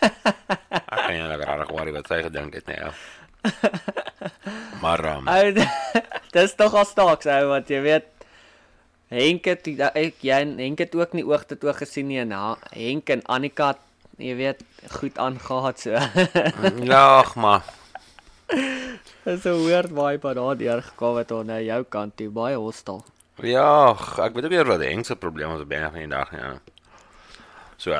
[0.00, 2.76] ek kan nie lekker reg worry wat sy gedink het nie.
[2.76, 2.92] Ja.
[4.80, 5.52] Maar um, ou
[6.36, 8.04] dis tog al staaks ou want jy weet
[9.10, 12.30] Henk het ek jy en Henk het ook nie oog tot oog gesien nie en
[12.36, 13.72] ha- Henk en Annika
[14.20, 14.60] jy weet
[15.00, 15.90] goed aangegaan so.
[16.92, 17.62] ja, ag maar
[19.24, 23.04] Dis 'n weird vibe wat daar deurgekom het op na jou kant toe, baie hostel.
[23.42, 26.30] Ja, ek weet ook nie wat die engste probleem was op baie van die dag
[26.32, 26.40] nie.
[26.40, 26.58] Ja.
[27.76, 27.92] So,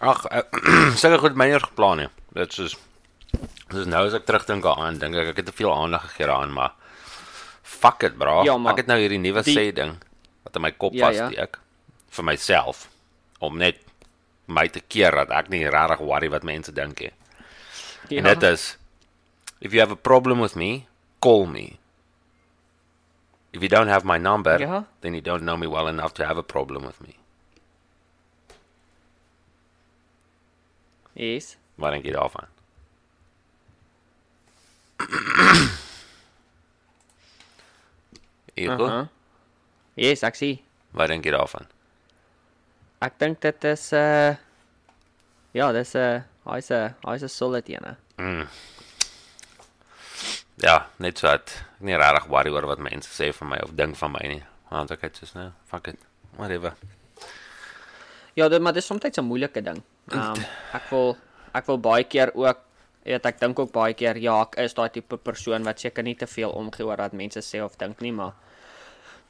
[0.00, 0.24] ag,
[1.02, 2.08] seker goed myner geplan nie.
[2.32, 2.76] Dit is
[3.72, 6.52] dis nou as ek terugdink daaraan, dink ek ek het te veel aandag gegee daaraan,
[6.52, 6.72] maar
[7.62, 8.42] fuck it, bro.
[8.44, 9.96] Ja, maar ek het nou hierdie nuwe die- sê ding
[10.44, 11.24] wat in my kop Ja, ja.
[11.28, 11.58] vassteek
[12.12, 12.88] vir myself
[13.40, 13.78] om net
[14.46, 17.12] my te keer dat ek nie regtig worry wat mense dink nie.
[18.08, 18.18] Ja.
[18.18, 18.76] En dit is
[19.60, 20.86] if you have a problem with me,
[21.20, 21.78] call me.
[23.52, 24.84] If you don't have my number, Ja.
[25.00, 27.14] then you don't know me well enough to have a problem with me.
[31.14, 31.56] Yes.
[31.76, 32.46] Wat dink jy daarvan?
[38.56, 39.06] Ego, uh Uh-huh.
[39.94, 40.58] Yes, ek sien.
[40.92, 41.66] wat dink jy daarvan?
[43.02, 44.36] Ek dink dit is uh
[45.52, 47.96] ja, dis 'n uh, hy's 'n hy's 'n solid ene.
[50.62, 53.74] Ja, net so dat ek nie regtig worry oor wat mense sê van my of
[53.74, 54.42] dink van my nie.
[54.70, 55.98] Want ek het soos nou, fuck it.
[56.36, 56.72] Whatever.
[58.34, 59.82] Ja, dit maar dis soms 'n moeilike ding.
[60.12, 60.36] Um
[60.78, 61.16] ek wil
[61.54, 62.58] ek wil baie keer ook
[63.04, 66.14] weet ek dink ook baie keer ja, ek is daai tipe persoon wat seker nie
[66.14, 68.32] te veel omgee oor wat mense sê of dink nie, maar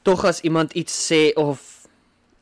[0.03, 1.87] tog as iemand iets sê of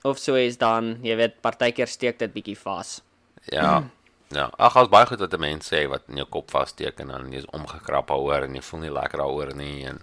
[0.03, 3.01] of so is dan, jy weet, partykeer steek dit bietjie vas.
[3.49, 3.81] Ja.
[4.31, 7.09] Ja, ag, as baie goed wat 'n mens sê wat in jou kop vassteek en
[7.11, 9.99] dan jy's omgekrap daaroor en jy voel nie lekker daaroor nie en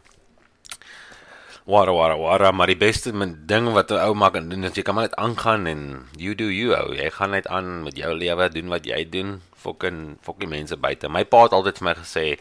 [1.68, 3.12] Wara wara wara, maar die beste
[3.44, 6.34] ding wat 'n ou maak en doen is jy kan maar net aangaan en you
[6.34, 6.94] do you ou.
[6.96, 9.42] Jy gaan net aan met jou lewe, doen wat jy doen.
[9.54, 11.08] Fucking fucking mense buite.
[11.08, 12.38] My pa het altyd vir my gesê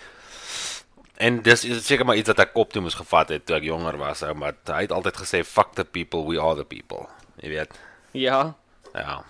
[1.18, 3.66] en dis is seker maar iets wat ek kop toe moes gevat het toe ek
[3.68, 7.08] jonger was, ou, maar hy het altyd gesê fuck the people, we are the people.
[7.42, 7.78] Jy weet.
[8.18, 8.54] Ja,
[8.98, 9.24] Ja.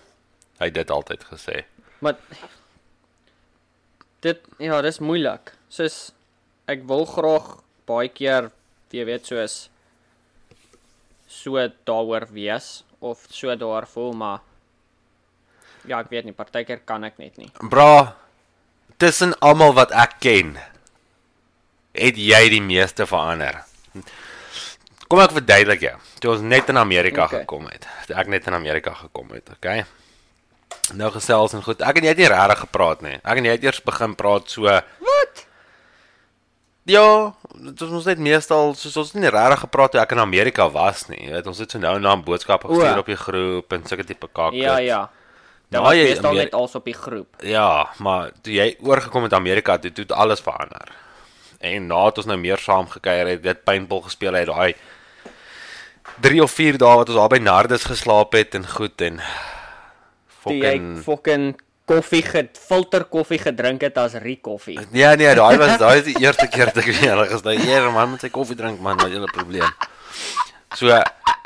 [0.60, 1.64] Hy het dit altyd gesê.
[2.00, 2.16] maar
[4.26, 5.52] dit ja, dis moeilik.
[5.70, 6.12] Soos
[6.70, 8.50] ek wil graag baie keer,
[8.92, 9.58] jy weet, soos
[11.28, 14.40] so daaroor wees of so daar voel, maar
[15.88, 17.52] ja, ek weet nie, partykeer kan ek net nie.
[17.70, 18.16] Bra,
[19.00, 20.56] tussen almal wat ek ken,
[21.98, 23.64] het jy die meeste verander.
[25.08, 25.96] Kom ek verduidelik jou.
[26.20, 27.40] Toe ons net in Amerika Okay.
[27.46, 27.88] gekom het.
[28.08, 29.86] Toe ek net in Amerika gekom het, okay?
[30.94, 31.82] Nou gesels en goed.
[31.82, 33.16] Ek en jy het nie regtig gepraat nie.
[33.24, 35.46] Ek en jy het eers begin praat so Wat?
[36.88, 41.08] Ja, dit was net meestal soos ons nie regtig gepraat toe ek in Amerika was
[41.10, 41.20] nie.
[41.26, 44.06] Jy weet, ons het so nou en dan boodskappe gestuur op die groep en sulke
[44.08, 44.54] tipe kak.
[44.56, 45.10] Ja, ja.
[45.70, 47.28] Dit was jy- meestal Ameri- net als op die groep.
[47.44, 50.88] Ja, maar toe jy oorgekom het Amerika toe, toe het alles verander.
[51.60, 54.76] En na het ons nou meer saam gekuier het, dit paintball gespeel het, daai
[56.22, 59.20] 3 of 4 dae wat ons al by Nardus geslaap het en goed en
[60.44, 61.48] fucking fucking
[61.88, 64.78] koffie gefilter koffie gedrink het as Rie koffie.
[64.92, 67.88] Ja nee, daai was daai is die eerste keer dat ek weer hulle gesê, "Hier
[67.92, 69.72] man, moet sy koffie drink man, wat is julle probleem?"
[70.76, 70.92] So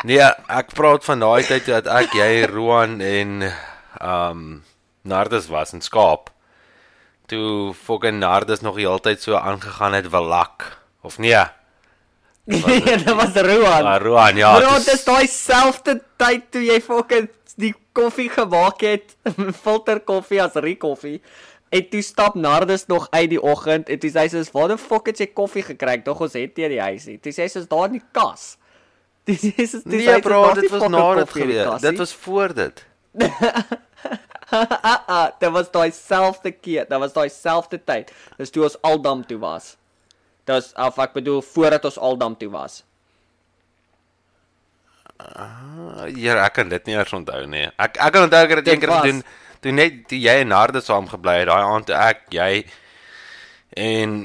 [0.07, 3.51] nee, ek praat van daai tyd toe dat ek, jy, Roan en
[4.01, 4.63] um
[5.03, 6.29] Nardus was in Skaap.
[7.31, 10.65] Toe fucking Nardus nog die hele tyd so aangegaan het welak
[11.01, 11.43] of nee.
[12.51, 13.83] dit was Roan.
[13.83, 17.29] Maar Roan ja, Bro, dis- dit is daai selfde tyd toe jy fucking
[17.61, 19.15] die koffie gemaak het,
[19.63, 21.21] filter koffie as Rie koffie.
[21.71, 24.77] En toe stap Nardus nog uit die oggend en toe sê hy soos, "Waar die
[24.81, 26.01] fuck het jy koffie gekry?
[26.03, 28.57] Tog ons het hier die huisie." Toe sê hy soos, "Daar in die kas."
[29.23, 31.81] Dis dis dis Nee bro, dit was na dit gewees.
[31.81, 32.85] Dit was voor dit.
[34.51, 36.85] ah, ah, dit was daai selfde keer.
[36.89, 38.11] Dit was daai selfde tyd.
[38.37, 39.75] Dis toe ons Aldam toe was.
[40.45, 42.81] Dit was of ek bedoel voordat ons Aldam toe was.
[46.17, 47.67] Ja, ek kan dit nie eers onthou nie.
[47.77, 49.23] Ek ek kan onthou ek het dit Dit een keer was- gedoen
[49.61, 51.47] toe net toe jy en Nardus saam gebly het.
[51.51, 52.65] Daai aand toe ek, jy
[53.77, 54.15] en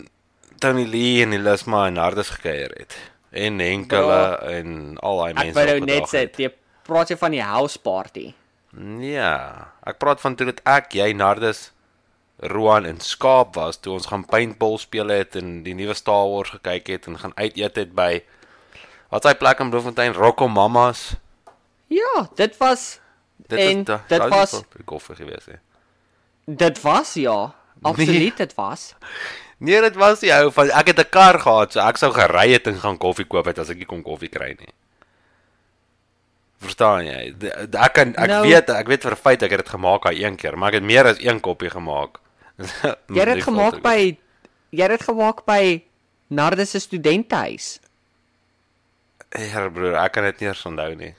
[0.58, 2.96] Tony Lee en Elisma en Nardus gekuier het.
[3.36, 4.22] En Henkele
[4.56, 5.54] en al daai Ek mense.
[5.58, 6.48] wou nou net sê, jy
[6.86, 8.32] praat jy van die house party.
[8.72, 9.18] Nee,
[9.86, 11.70] ek praat van toe dit ek, jy Nardus
[12.38, 16.50] Roan in Skaap was toe ons gaan paintball speel het en die nuwe Star Wars
[16.50, 18.22] gekyk het en gaan uit eet het by
[19.10, 21.14] wat is hy plek in Bloemfontein Rocco Mamas.
[21.88, 23.00] Ja, dit was
[23.48, 25.56] Dit En is da- dit was- koffie gewees hè.
[26.46, 28.94] dit was ja, absoluut dit was.
[29.58, 32.52] Nee, dit was die ou van ek het 'n kar gehad, so ek sou gery
[32.52, 34.72] het en gaan koffie koop het as ek nie kon koffie kry nie.
[36.64, 37.34] Verstaan jy?
[37.72, 40.16] Ek kan ek Nou- weet ek weet vir 'n feit ek het dit gemaak al
[40.16, 42.18] een keer, maar ek het meer as een koppie gemaak.
[43.12, 44.16] Jy het dit gemaak by
[44.70, 45.82] jy het dit gemaak by
[46.28, 47.78] Nardus se studentehuis.
[49.36, 51.14] Ja, broer, ek kan dit nie eens onthou nie.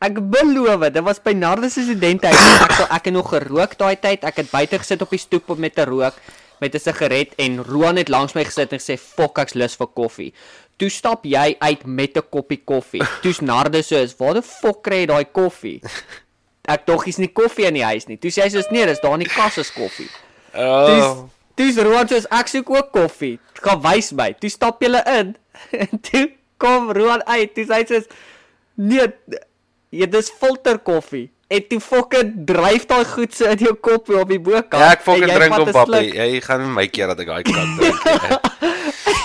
[0.00, 2.62] Ek beloof, dit was by Nardus se studentehuis.
[2.62, 4.24] Ek sal ek het nog gerook daai tyd.
[4.24, 6.14] Ek het buite gesit op die stoep met 'n rook
[6.60, 9.86] met 'n sigaret en Roan het langs my gesit en gesê fok ek's lus vir
[9.86, 10.32] koffie.
[10.76, 13.02] Toe stap jy uit met 'n koppie koffie.
[13.22, 15.80] Toe's Nardus so is, "Waar die fok kry jy daai koffie?"
[16.68, 18.16] Ek dog hier's nie koffie in die huis nie.
[18.16, 20.10] Toe sê hy soos, "Nee, dis daar in die kas is koffie."
[20.52, 23.38] Dis Oh, dis Roan soos ek soek ook koffie.
[23.54, 24.32] Gaan wys my.
[24.32, 25.36] Toe stap julle in.
[25.72, 27.54] En toe kom Roan uit.
[27.54, 28.06] Toe sê hy soos
[28.74, 29.06] nee,
[29.90, 31.30] jy dis filter koffie.
[31.48, 34.72] En toe fucking dryf daai goed so in jou kop op die bokant.
[34.82, 35.90] ja, ek jy drink vat hom een papi.
[35.92, 38.00] sluk Jy gaan nie my keer dat ek daai kant drink.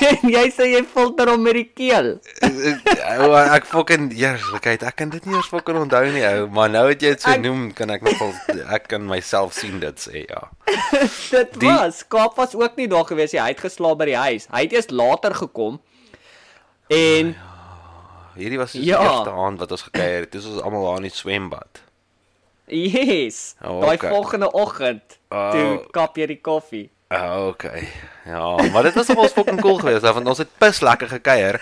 [0.01, 2.07] En jy sê jy filter hom met die keel.
[2.41, 6.71] Ou ek fucking eers, kyk, ek kan dit nie eens fucking onthou nie ou, maar
[6.73, 8.31] nou het jy dit so Ek- noem, kan ek nogal
[8.77, 10.41] ek kan myself sien dit sê ja.
[11.36, 13.41] Dit Die- was Kaap was ook nie daar gewees nie.
[13.43, 14.47] Hy het geslaap by die huis.
[14.49, 15.77] Hy het eers later gekom.
[16.89, 17.36] En
[18.36, 19.01] Hierdie was die Ja.
[19.05, 20.31] eerste aand wat ons gekuier het.
[20.34, 21.81] Dis ons almal daar in die swembad.
[22.71, 24.10] Yes, Oh, daai okay.
[24.10, 25.51] volgende oggend Oh.
[25.51, 26.89] toe kap jy die koffie.
[27.12, 27.88] Ah, okay.
[28.25, 31.57] Ja, maar dit was nog ons fucking cool geweest, want ons het pis lekker gekuier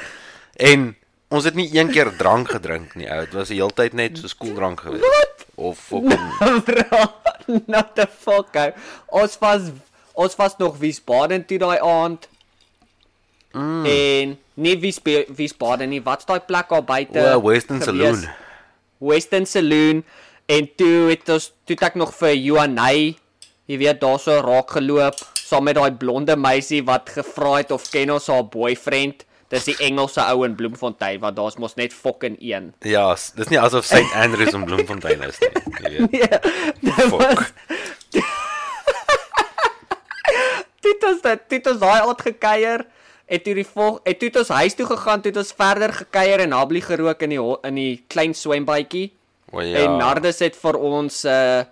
[0.62, 0.96] en
[1.30, 3.20] ons het nie een keer drank gedrink nie, ou.
[3.26, 5.06] Dit was die hele tyd net so skooldrank geweest.
[5.06, 5.46] Wat?
[5.56, 6.22] Of fucking
[7.74, 8.70] not the fuck ou.
[9.24, 9.70] Ons was
[10.14, 12.28] ons was nog Wiesbaden toe daai aand.
[13.54, 13.86] Mm.
[13.90, 16.02] En nie Wiesbe Wiesbaden nie.
[16.06, 17.20] Wat's daai plek daar buite?
[17.36, 18.22] o, Western gewees?
[18.22, 18.36] Saloon.
[19.00, 20.04] Western Saloon
[20.50, 23.16] en toe het ons toe het ek nog vir Johanay,
[23.70, 28.12] jy weet, daarso raak geloop saam met daai blonde meisie wat gevra het of ken
[28.14, 29.26] ons haar boyfriend.
[29.50, 32.70] Dis die Engelse ou in Bloemfontein want daar's mos net fucking een.
[32.86, 33.08] Ja,
[33.38, 35.50] dis nie asof St Andrews in Bloemfontein is nie,
[35.82, 36.18] jy weet.
[36.22, 36.38] Ja,
[37.10, 37.18] Fuck.
[37.18, 37.50] was
[40.86, 42.86] Dit was dit, dit was daai aand gekuier
[43.30, 45.94] en toe die volg en toe het ons huis toe gegaan, toe het ons verder
[45.94, 49.10] gekuier en hablie gerook in die in die klein swembadjie.
[49.52, 49.78] O Ja.
[49.84, 51.64] En Nardus het vir ons uh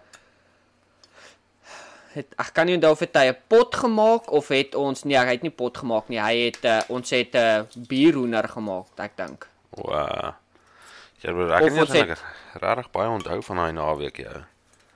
[2.18, 5.32] het ek kan nie onthou of hy 'n pot gemaak of het ons nee, hy
[5.38, 6.18] het nie pot gemaak nie.
[6.20, 9.48] Hy het uh, ons het 'n uh, bierhoender gemaak, ek dink.
[9.78, 9.92] O.
[11.22, 11.78] Ja, bro, ek Of het-
[12.10, 12.20] eens
[12.54, 14.48] regtig baie onthou van daai naweek ja.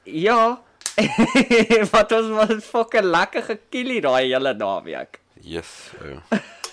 [0.03, 0.59] Ja.
[1.93, 5.19] Wat ons was fucking lekker gekielie daai hele naweek.
[5.41, 5.91] Yes.
[6.01, 6.19] Ou.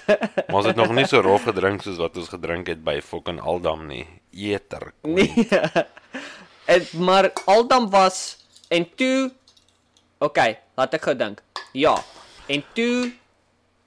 [0.49, 3.41] Maar ons het nog nie so rof gedrink soos wat ons gedrink het by fucking
[3.41, 4.07] Aldam nie.
[4.33, 4.93] Eter.
[5.03, 5.33] Nee.
[6.69, 8.37] En maar Aldam was
[8.69, 9.31] en toe
[10.21, 10.39] OK,
[10.77, 11.41] laat ek gou dink.
[11.73, 11.95] Ja.
[12.47, 13.15] En toe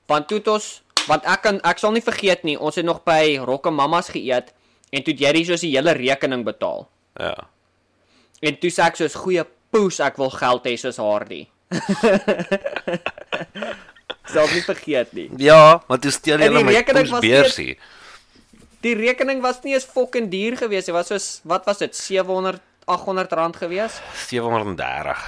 [0.10, 0.69] want toe ons
[1.05, 4.49] want ek kan ek sal nie vergeet nie, ons het nog by Rokke Mamas geëet
[4.91, 6.88] en toe het jy die soos die hele rekening betaal.
[7.19, 7.36] Ja.
[8.41, 11.45] En toe sê ek soos goeie poes, ek wil geld hê soos Hardie.
[14.33, 15.29] sal nie vergeet nie.
[15.37, 17.77] Ja, want toe steel jy En die hulle my poesbeursie.
[18.81, 20.93] Die rekening was nie eens fucking duur gewees nie.
[20.95, 21.95] Was soos wat was dit?
[21.95, 23.99] 700 800 rand gewees.
[24.27, 25.21] 730.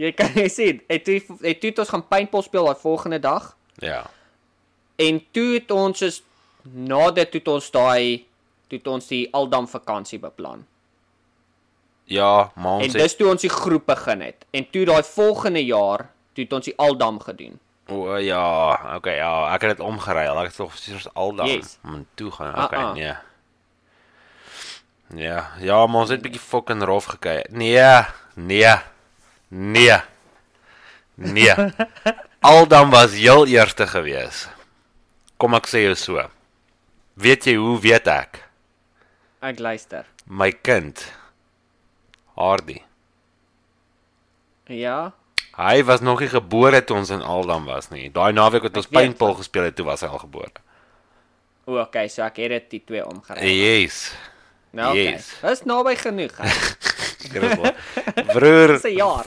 [0.00, 3.18] Jy kan jy sien, het toe het toe het ons gaan paintball speel daai volgende
[3.20, 3.50] dag
[3.82, 4.02] Ja.
[4.96, 6.22] en toe het ons is
[6.72, 8.24] na dit toe ons daai
[8.72, 10.64] toe ons die Aldam vakansie beplan.
[12.04, 14.44] Ja, maar En ons het dis toe ons die groep begin het.
[14.50, 17.58] En toe daai volgende jaar toe het ons die Aldam gedoen.
[17.92, 20.38] O ja, okay, ja, ek het dit omgeruil.
[20.42, 21.76] Ek het tog soos Aldam Yes.
[21.84, 22.54] moet toe gaan.
[22.54, 22.92] Ah, Okay, ah.
[22.96, 23.14] nee.
[25.26, 27.50] Ja, ja, maar ons het bietjie fucking rof gekyk.
[27.52, 28.74] Nee, nee.
[29.48, 29.98] Nee.
[31.14, 31.52] Nee.
[32.52, 34.46] Aldam was heel eerste gewees.
[35.36, 36.22] Kom ek sê jou so.
[37.20, 38.40] Weet jy hoe weet ek?
[39.44, 40.06] Ek luister.
[40.24, 41.02] My kind
[42.38, 42.80] Hardy.
[44.72, 45.12] Ja.
[45.56, 48.06] Hy was nog nie gebore toe ons in Aldam was nie.
[48.12, 50.52] Daai naweek wat ons paintball gespeel het, toe was hy al gebore.
[51.68, 53.44] O, okay, so ek het dit die twee omgeruil.
[53.46, 54.08] Yes.
[54.72, 55.12] Nou, okay.
[55.12, 55.28] yes.
[55.44, 56.32] Dis naby genoeg.
[58.32, 58.78] Broer,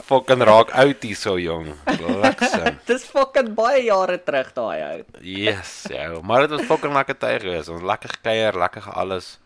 [0.06, 1.70] fucking raak oud hier so jong.
[1.86, 2.76] Bliksem.
[2.90, 5.04] Dis fucking baie jare terug daai ou.
[5.22, 6.10] Yes, ja.
[6.22, 7.72] Maar dit was fucking lekker tyd geweest.
[7.72, 9.36] Ons lekker gekuier, lekker gealles.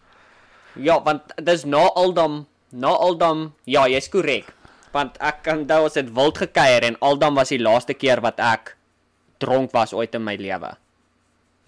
[0.79, 4.51] Ja, want dis na Aldam, na Aldam, ja, jy's korrek.
[4.93, 8.41] Want ek kan onthou ons het wild gekuier en Aldam was die laaste keer wat
[8.41, 8.77] ek
[9.39, 10.73] dronk was ooit in my lewe.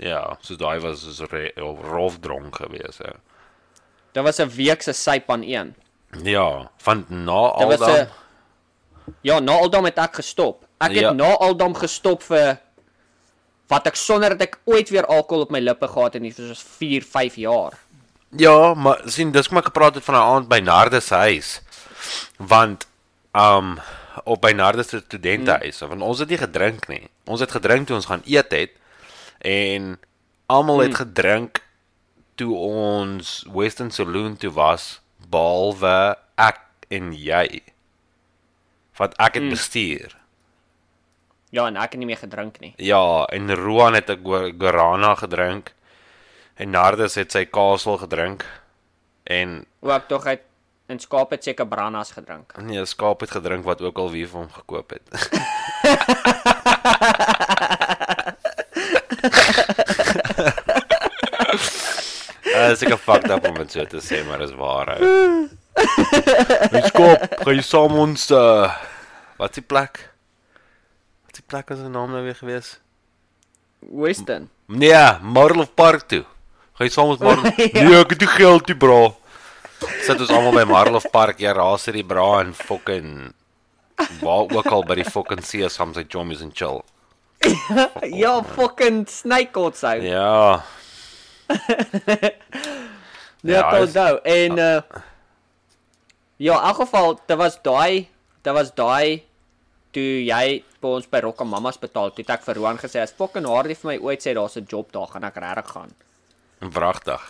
[0.03, 1.53] Ja, so daai was re-
[1.93, 3.13] rof dronk gewees, hè.
[4.13, 5.75] Dit was 'n week se syp aan een.
[6.23, 8.07] Ja, van na Dit was Aldam.
[8.07, 8.09] 'n
[9.23, 10.65] Ja, na Aldam het ek gestop.
[10.81, 11.13] Ek het Ja.
[11.13, 12.59] na Aldam gestop vir
[13.69, 16.63] wat ek sonder dat ek ooit weer alkohol op my lippe gehad het vir soos
[16.63, 17.73] 4, 5 jaar.
[18.37, 21.61] Ja, maar sien, dis kom ek gepraat het van 'n aand by Narde se huis.
[22.39, 22.87] Want
[23.33, 23.79] um
[24.29, 25.89] op by Narde se studentehuis, mm.
[25.89, 27.09] want ons het nie gedrink nie.
[27.25, 28.75] Ons het gedrink toe ons gaan eet het
[29.41, 29.97] en
[30.53, 31.63] almal het gedrink
[32.37, 35.01] toe ons Western Saloon toe was
[35.33, 36.61] behalwe ek
[36.93, 37.63] en jy.
[39.01, 39.55] Want ek het mm.
[39.57, 40.17] bestuur.
[41.53, 42.73] Ja, en ek het nie meer gedrink nie.
[42.81, 45.73] Ja, en Roan het 'n Gu- Guarana gedrink
[46.57, 48.45] en Nardus het sy Castle gedrink
[49.25, 50.41] en Ook tog uit
[50.89, 52.53] in skaap het seker brannas gedrink.
[52.63, 55.07] nee, skaap het gedrink wat ook al wie vir hom gekoop het.
[62.53, 64.91] Uh, seker fucked up om dit so te sê, maar dis waar.
[64.93, 65.11] ou.
[66.73, 68.69] Hey skop, gaan jy saam ons uh
[69.41, 70.03] wat die plek?
[71.27, 72.75] Wat die plek as 'n naam nou weer gewees?
[73.81, 74.51] Western.
[74.69, 76.25] Nee, Marlow Park toe.
[76.77, 77.47] Gaan jy saam met Marlow?
[77.73, 77.83] Ja.
[77.89, 79.01] Nee, ek het nie geld nie, bra.
[80.07, 83.33] Sit ons almal by Marlow Park, ja, raas dit die bra en fucking
[84.21, 86.83] waar ook al by die fucking see soms like jommies en chill.
[88.23, 90.01] Ja, fucking snake outsou.
[90.03, 90.63] Ja,
[93.43, 94.19] Ja, Ja, tot is- nou.
[94.23, 94.81] En uh
[96.43, 98.09] Ja, in elk geval, dit was daai,
[98.43, 99.23] dit was daai
[99.95, 103.13] toe jy by ons by Rocka Mamas betaal, toe het ek vir Roan gesê as
[103.15, 105.93] fucking Hardy vir my ooit sê daar's 'n job daar, gaan ek regtig gaan.
[106.61, 107.21] wragtig.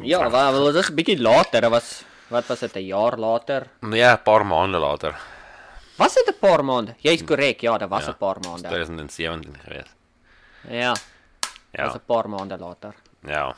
[0.00, 3.16] Ja, wel, wel dit is 'n bietjie later, dit was wat was dit 'n jaar
[3.18, 3.68] later?
[3.80, 5.14] Nee, 'n paar maande later.
[5.96, 6.94] Was dit 'n paar maande?
[6.98, 8.68] Jy's korrek, ja, dit was 'n Ja, paar maande.
[8.68, 9.86] 2017 gewees.
[10.68, 10.94] Ja,
[11.72, 11.84] Ja.
[11.84, 12.94] was 'n paar maande later.
[13.20, 13.54] Ja.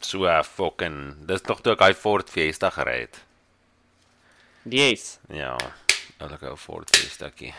[0.00, 3.24] So uh, fucking dis nog toe ek hy Ford Fiesta gery het.
[4.62, 5.18] Yes.
[5.28, 5.56] Ja.
[6.18, 7.54] Oulik ou Ford Fiestakie.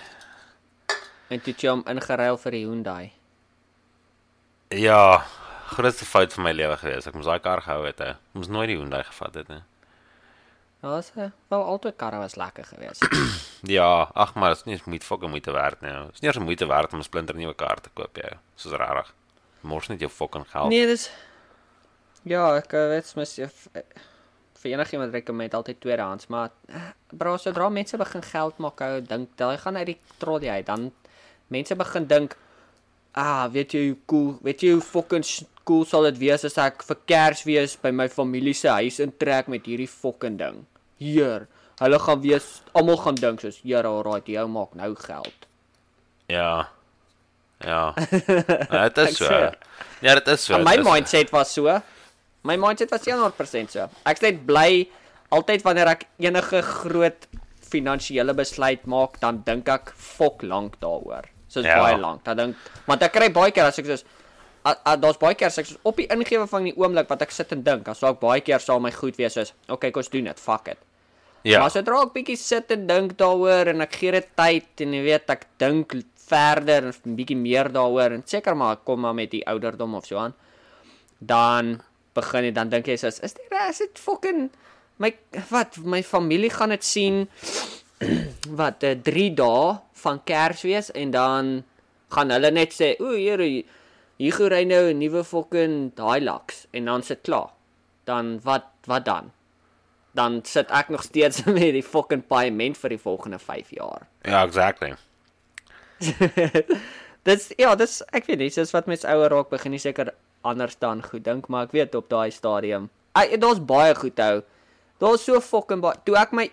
[1.28, 3.12] En toe het jy hom ingeruil vir die Hyundai.
[4.69, 5.26] Ja,
[5.67, 7.08] grootste fout van my lewe gewees.
[7.10, 7.99] Ek moes daai kar gehou het.
[7.99, 8.15] Hè.
[8.15, 9.62] Ek moes nooit die Hyundai gevat het nie.
[10.82, 13.08] Ja, was 'n wel altyd karre was lekker geweest.
[13.77, 15.91] Ja, ag maar dit is nie moeite fucking moeite werd nie.
[15.91, 18.38] Dit is nie eens moeite werd om 'n splinter nuwe kar te koop jy.
[18.56, 19.13] Soos rarig.
[19.62, 20.69] Mors net jou fucking geld.
[20.69, 21.12] Nee, dis
[22.27, 23.45] Ja, ek eh, weet mos jy
[23.77, 23.84] eh,
[24.62, 29.36] vir enigiemand rekomend altyd tweedehands, maar eh, bro, sodra mense begin geld maak, ou dink
[29.39, 30.89] daai gaan uit die trollie uit, dan
[31.53, 32.36] mense begin dink,
[33.17, 35.25] ah, weet jy hoe cool, weet jy hoe fucking
[35.67, 39.65] cool sal dit wees as ek vir Kersfees by my familie se huis intrek met
[39.67, 40.63] hierdie fucking ding.
[41.01, 41.47] Hier,
[41.82, 45.47] hulle gaan wees, almal gaan dink soos, "Here, alright, jy maak nou geld."
[46.30, 46.69] Ja.
[47.65, 47.93] Ja.
[48.71, 49.51] Ja, dit Ek is so.
[50.01, 50.53] Ja, dit is so.
[50.53, 50.93] En my dit is so.
[50.93, 51.82] mindset was so.
[52.43, 53.89] My mindset was 100% so.
[54.06, 54.88] Ek's net bly
[55.30, 57.27] altyd wanneer ek enige groot
[57.67, 61.25] finansiële besluit maak, dan dink ek fok lank daaroor.
[61.58, 61.80] Soos Ja.
[61.82, 62.24] baie lank.
[62.28, 62.56] Dan dink
[62.88, 64.04] want ek kry baie keer as ek soos
[65.00, 67.52] daar's baie keer as ek soos op die ingewe van die oomblik wat ek sit
[67.56, 70.10] en dink, dan sou ek baie keer sal my goed wees soos, okay, kom ons
[70.12, 70.78] doen dit, fuck it.
[71.43, 71.52] Ja.
[71.54, 71.60] Ja.
[71.63, 75.04] Maar sodra ek bietjie sit en dink daaroor en ek gee dit tyd en jy
[75.06, 75.93] weet ek dink
[76.28, 79.96] verder en 'n bietjie meer daaroor en seker maar ek kom maar met die ouderdom
[79.96, 80.34] of so aan.
[81.22, 81.82] Dan
[82.13, 84.50] begin jy dan dink jy soos is dit is dit fucking
[85.00, 85.13] my
[85.50, 87.28] wat my familie gaan dit sien
[88.60, 91.63] wat 'n 3 dae van Kersfees en dan
[92.10, 93.63] gaan hulle net sê o here
[94.17, 97.49] hier gaan ry nou 'n nuwe fucking Hilux en dan sit klaar.
[98.05, 99.31] Dan wat wat dan?
[100.17, 104.07] dan sit ek nog steeds met die fucking paaiement vir die volgende 5 jaar.
[104.25, 104.95] Ja, exactly.
[107.27, 110.13] Dis ja, dis ek weet nie, soos wat mens ouer raak begin jy seker
[110.47, 112.86] anders dan goed dink, maar ek weet op daai stadium.
[113.12, 114.38] Daar's baie goed hou.
[115.03, 115.99] Daar's so fucking baie.
[116.07, 116.45] Toe ek my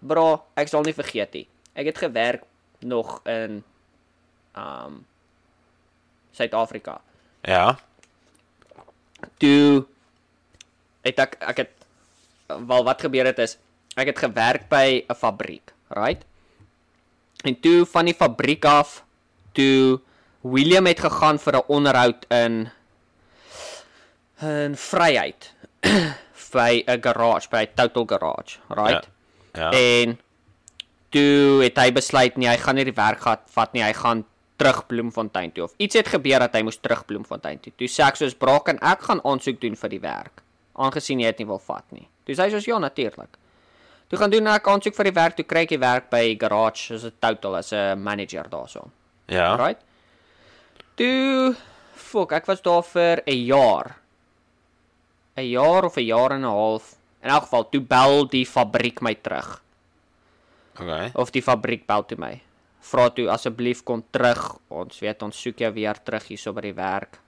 [0.00, 1.46] bra, ek sal nie vergeet nie.
[1.74, 2.42] Ek het gewerk
[2.80, 3.62] nog in
[4.56, 5.06] um
[6.32, 7.00] Suid-Afrika.
[7.42, 7.78] Ja.
[9.38, 9.84] toe
[11.04, 11.72] het ek ek het
[12.68, 13.56] wel wat gebeur het is
[14.00, 16.24] ek het gewerk by 'n fabriek, right?
[17.44, 19.04] En toe van die fabriek af
[19.52, 20.00] toe
[20.40, 22.70] William het gegaan vir 'n onderhoud in
[24.40, 25.52] in Vryheid
[26.56, 29.04] by 'n garage, by 'n total garage, right?
[29.04, 29.19] Ja.
[29.54, 30.18] En
[31.10, 34.24] toe het hy besluit nee, hy gaan nie die werk gehad vat nie, hy gaan
[34.60, 37.72] terug Bloemfontein toe of iets het gebeur dat hy moes terug Bloemfontein toe.
[37.80, 40.42] Toe sê ek soos Braak en ek gaan aansoek doen vir die werk,
[40.76, 42.06] aangesien jy dit nie wil vat nie.
[42.28, 43.38] Toe sê hy soos ja, natuurlik.
[44.10, 46.90] Toe gaan doen ek aansoek vir die werk, toe kry ek die werk by Garage
[46.90, 48.90] soos 'n total as 'n manager daarso.
[49.28, 49.56] Ja.
[49.56, 49.80] Right?
[50.96, 51.56] Toe
[51.94, 53.96] fok, ek was daar vir 'n jaar.
[55.36, 56.99] 'n Jaar of 'n jaar en 'n half.
[57.20, 59.60] In elk geval, toe bel die fabriek my terug.
[60.80, 61.10] Okay.
[61.14, 62.34] of die fabriek bel toe my.
[62.90, 64.40] Vra toe asseblief kom terug.
[64.72, 67.18] Ons weet ons soek jou weer terug hierso by die werk.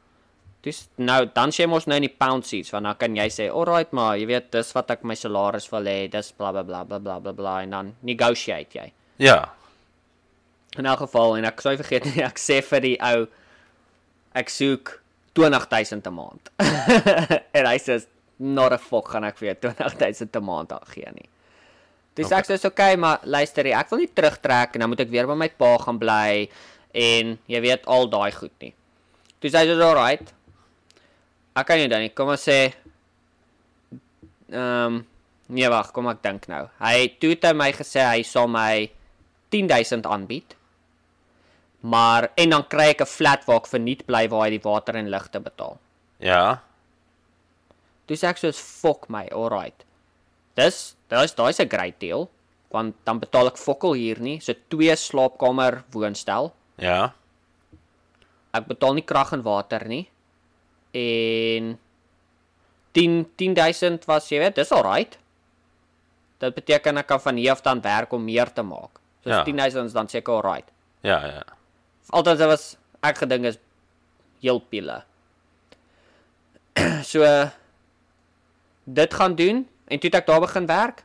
[0.63, 3.51] Dis nou dan sê mos nou in die pound seats want dan kan jy sê,
[3.51, 6.85] "Alright maar, jy weet dis wat ek my salaris wil hê, dis bla bla bla
[6.85, 9.53] bla bla bla bla en dan negotiate jy." Ja.
[10.79, 13.27] In elk geval en ek sou vergeet nie, ek sê vir die ou
[14.35, 15.03] ek soek
[15.35, 16.51] 20000 'n maand.
[17.59, 18.07] en hy sê
[18.39, 21.29] not a fuck gaan ek vir jou 20000 'n maand gee nie.
[22.15, 22.39] Dis okay.
[22.39, 25.35] ek sê okay, maar luister, ek wil nie terugtrek en dan moet ek weer by
[25.35, 26.49] my pa gaan bly
[26.93, 28.75] en jy weet al daai goed nie.
[29.41, 30.35] Dis hy sê alright.
[31.57, 32.13] Ek kan nie dan nie.
[32.13, 32.73] Kom ons sê
[34.53, 35.01] ehm um,
[35.53, 36.67] nee wag, kom ek dink nou.
[36.81, 38.89] Hy toe het hy my gesê hy sal my
[39.53, 40.57] 10000 aanbied.
[41.83, 44.97] Maar en dan kry ek 'n flat waar ek verniet bly waar hy die water
[44.97, 45.81] en ligte betaal.
[46.21, 46.63] Ja.
[48.07, 49.85] Dis ek soos fok my, alright.
[50.57, 52.29] Dis dis daai's 'n great deal
[52.73, 56.53] want dan betaal ek fokkel hier nie, so twee slaapkamer woonstel.
[56.81, 57.13] Ja.
[58.57, 60.09] Ek betaal nie krag en water nie.
[60.97, 61.79] En
[62.97, 65.19] 10 10000 was jy weet, dis alright.
[66.41, 69.01] Dit beteken ek kan van hier af dan werk om meer te maak.
[69.23, 69.45] So Ja.
[69.45, 70.69] 10000 is dan seker alright.
[71.03, 71.43] Ja, ja.
[72.11, 73.59] Altyd dit was ek gedink is
[74.41, 75.03] heel pile.
[77.13, 77.23] so
[78.85, 81.05] dit gaan doen en toe het ek daar begin werk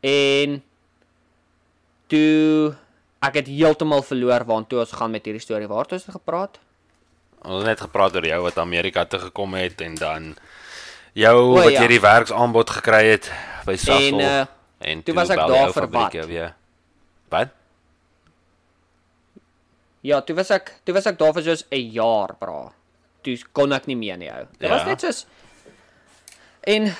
[0.00, 0.62] en
[2.06, 2.74] toe
[3.22, 5.68] ek het heeltemal verloor waartoe ons gaan met hierdie storie.
[5.70, 6.58] Waar het ons gepraat?
[7.42, 10.34] Ons het net gepraat oor jou wat Amerika toe gekom het en dan
[11.12, 11.82] jou O, wat ja.
[11.82, 13.30] jy die werksaanbod gekry het
[13.66, 14.44] by Sasol En, uh,
[14.90, 16.12] en toe was ek daar vir wat?
[16.26, 16.54] Weer.
[17.28, 17.48] Wat?
[20.02, 22.72] Ja, toe was ek toe was ek daar vir soos 'n jaar, bra.
[23.22, 24.46] Toe kon ek nie meer nie ou.
[24.58, 24.74] Dit Ja.
[24.76, 25.26] was net soos
[26.66, 26.94] en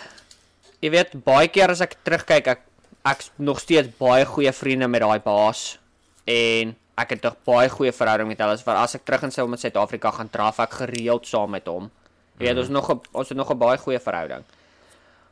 [0.81, 2.61] jy weet baie keer as ek terugkyk, ek
[3.05, 5.79] ek's nog steeds baie goeie vriende met daai baas
[6.27, 8.59] en ek het 'n baie goeie verhouding met hulle.
[8.77, 11.91] As ek terug in sy om in Suid-Afrika gaan draf ek gereeld saam met hom.
[12.39, 14.45] Jy weet, ons nog 'n ons het nog 'n baie goeie verhouding.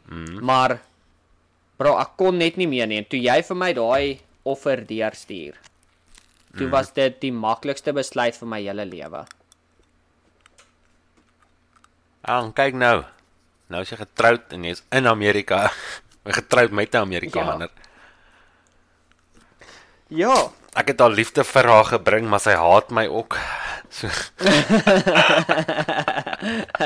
[0.09, 0.45] Mm.
[0.45, 0.81] Maar
[1.77, 2.99] bro, ek kon net nie meer nie.
[2.99, 5.55] En toe jy vir my daai offer deurstuur,
[6.57, 6.71] toe Mm.
[6.71, 9.27] was dit die maklikste besluit vir my hele lewe.
[12.23, 13.05] Ah, kyk nou.
[13.71, 15.69] Nou is jy getroud en jy's in Amerika.
[16.39, 17.71] Getroud met 'n Amerikaner.
[20.11, 20.51] Ja.
[20.75, 23.39] Ek het al liefde vir haar gebring, maar sy haat my ook.
[23.91, 24.07] So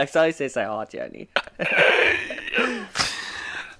[0.01, 1.29] ek sou sê sy haat jou nie.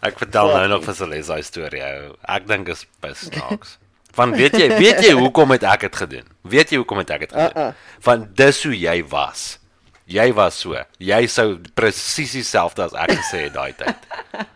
[0.05, 1.81] ek vertel nou nog vir Celeste daai storie.
[2.29, 3.81] Ek dink is besnaaks.
[4.13, 6.29] Van weet jy, weet jy hoekom het ek dit gedoen?
[6.45, 7.57] Weet jy hoekom het ek dit gedoen?
[7.57, 7.73] Uh-uh.
[8.05, 9.57] Van dis hoe jy was.
[10.11, 10.77] Jy was so.
[11.01, 13.97] Jy sou presies dieselfde as ek gesê het daai tyd.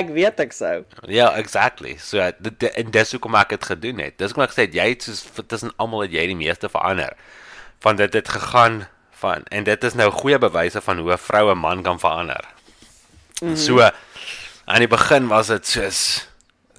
[0.00, 0.82] Ek weet ek sou.
[1.08, 1.94] Ja, exactly.
[2.02, 4.18] So dit en dis hoekom ek dit gedoen het.
[4.20, 7.16] Dis hoekom ek gesê het jy het soos tussen almal het jy die meeste verander.
[7.80, 8.82] Van dit het gegaan
[9.22, 12.44] van en dit is nou goeie bewyse van hoe 'n vrou 'n man kan verander.
[13.40, 13.56] Mm -hmm.
[13.56, 16.28] So aan die begin was dit soos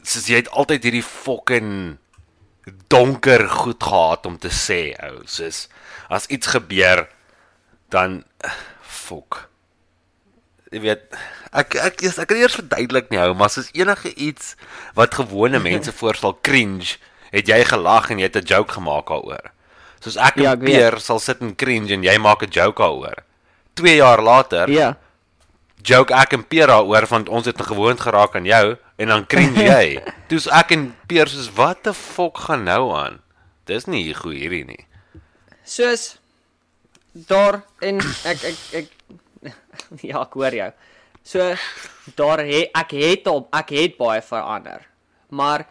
[0.03, 1.97] soos jy het altyd hierdie fucking
[2.87, 5.21] donker goed gehad om te sê, ou.
[5.25, 5.67] Soos
[6.09, 7.07] as iets gebeur
[7.91, 8.23] dan
[8.81, 9.47] fok.
[10.71, 11.01] Jy weet
[11.51, 14.53] ek ek is ek kan eers verduidelik nie hou maar soos enige iets
[14.95, 16.95] wat gewone mense voorstel cringe
[17.31, 19.51] het jy gelag en jy het 'n joke gemaak daaroor.
[19.99, 20.75] Soos ek Ja, en ek weet.
[20.79, 23.23] Peer sal sit en cringe en jy maak 'n joke daaroor.
[23.75, 24.97] 2 jaar later Ja.
[25.83, 29.63] joke ek en Peer daaroor want ons het gewoond geraak aan jou en dan cringe
[29.75, 29.99] jy.
[30.27, 33.19] Toe's ek en Peer soos wat the fuck gaan nou aan?
[33.65, 34.85] Dis nie goed hierdie nie.
[35.63, 36.19] Soos
[37.11, 38.87] daar en ek ek ek
[40.09, 40.71] ja, ek hoor jou.
[41.23, 41.53] So
[42.17, 44.87] daar het ek het al ek het baie verander.
[45.29, 45.65] Maar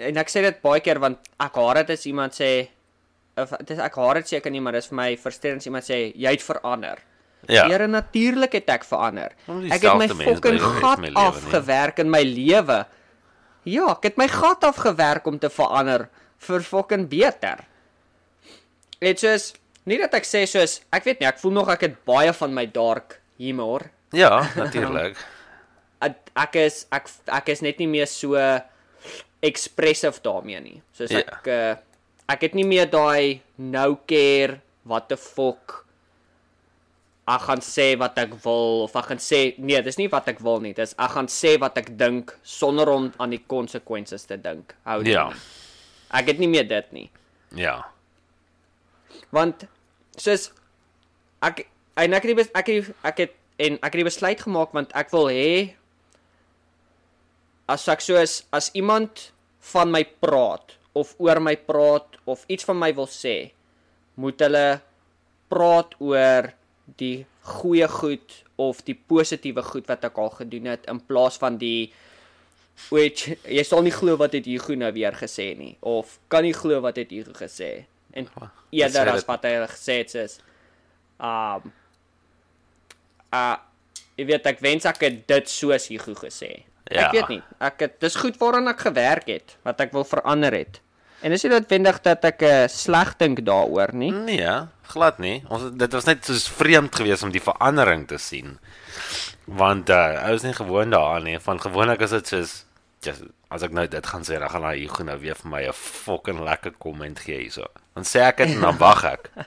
[0.00, 2.50] en ek sê dit baie keer want ek haat dit as iemand sê
[3.40, 6.00] of dit ek haat dit seker nie, maar dis vir my frustrerend as iemand sê
[6.14, 7.02] jy het verander.
[7.48, 9.36] ja Here natuurlik het ek verander.
[9.70, 11.26] Ek het my fucking gat my lewe, nie?
[11.26, 12.84] afgewerk in my lewe.
[13.68, 16.08] Ja, ek het my gat afgewerk om te verander
[16.40, 17.66] vir fucking beter.
[19.00, 19.52] Dit soos
[19.90, 22.54] nie dat ek sê soos ek weet nie, ek voel nog ek het baie van
[22.54, 23.90] my dark humor.
[24.14, 25.16] ja natuurlik
[26.00, 28.32] Ek, is ek ek is net nie meer so
[29.44, 30.78] expressive daarmee nie.
[30.96, 31.20] Soos Ja.
[31.20, 31.74] ek uh,
[32.30, 35.84] ek het nie meer daai no care what the fuck
[37.30, 40.40] ek gaan sê wat ek wil of ek gaan sê nee, dis nie wat ek
[40.42, 40.72] wil nie.
[40.74, 44.72] Dis ek gaan sê wat ek dink sonder om aan die konsekwensies te dink.
[44.88, 45.12] Hou dit.
[45.14, 45.28] Ja.
[46.16, 47.08] Ek het nie meer dit nie.
[47.54, 47.76] Ja.
[49.30, 49.66] Want
[50.20, 50.50] soos
[51.44, 51.66] ek
[52.00, 54.92] en ek het die ek het ek het en ek het die besluit gemaak want
[54.96, 55.76] ek wil hê
[57.70, 59.30] as ek soos as iemand
[59.72, 63.52] van my praat of oor my praat of iets van my wil sê,
[64.18, 64.80] moet hulle
[65.50, 66.50] praat oor
[66.98, 71.58] die goeie goed of die positiewe goed wat ek al gedoen het in plaas van
[71.60, 71.90] die
[72.88, 76.54] Weet jy sal nie glo wat het Hugo nou weer gesê nie of kan nie
[76.56, 80.38] glo wat het Hugo gesê en Dis eerder as dit- wat hy gesê het is
[81.20, 81.72] um
[83.34, 83.56] uh
[84.18, 86.64] jy weet ek wens ek het dit soos Hugo gesê.
[86.90, 87.06] Ja.
[87.06, 87.42] Ek weet nie.
[87.62, 90.80] Ek het dis goed waaraan ek gewerk het wat ek wil verander het.
[91.22, 94.10] En dis nie noodwendig dat ek uh, sleg dink daaroor nie.
[94.12, 94.54] Nee,
[94.88, 95.42] glad nie.
[95.52, 98.58] Ons dit was net soos vreemd geweest om die verandering te sien.
[99.46, 101.38] Want uh ou is nie gewoond daaraan nie.
[101.40, 102.54] Van gewoonlik is dit soos
[103.04, 105.62] just, as ek nou dit gaan sê, dan gaan hy Hugo nou weer vir my
[105.68, 107.66] 'n fucking lekker komment gee hierso.
[107.94, 109.30] Dan sê ek dit en dan wag ek.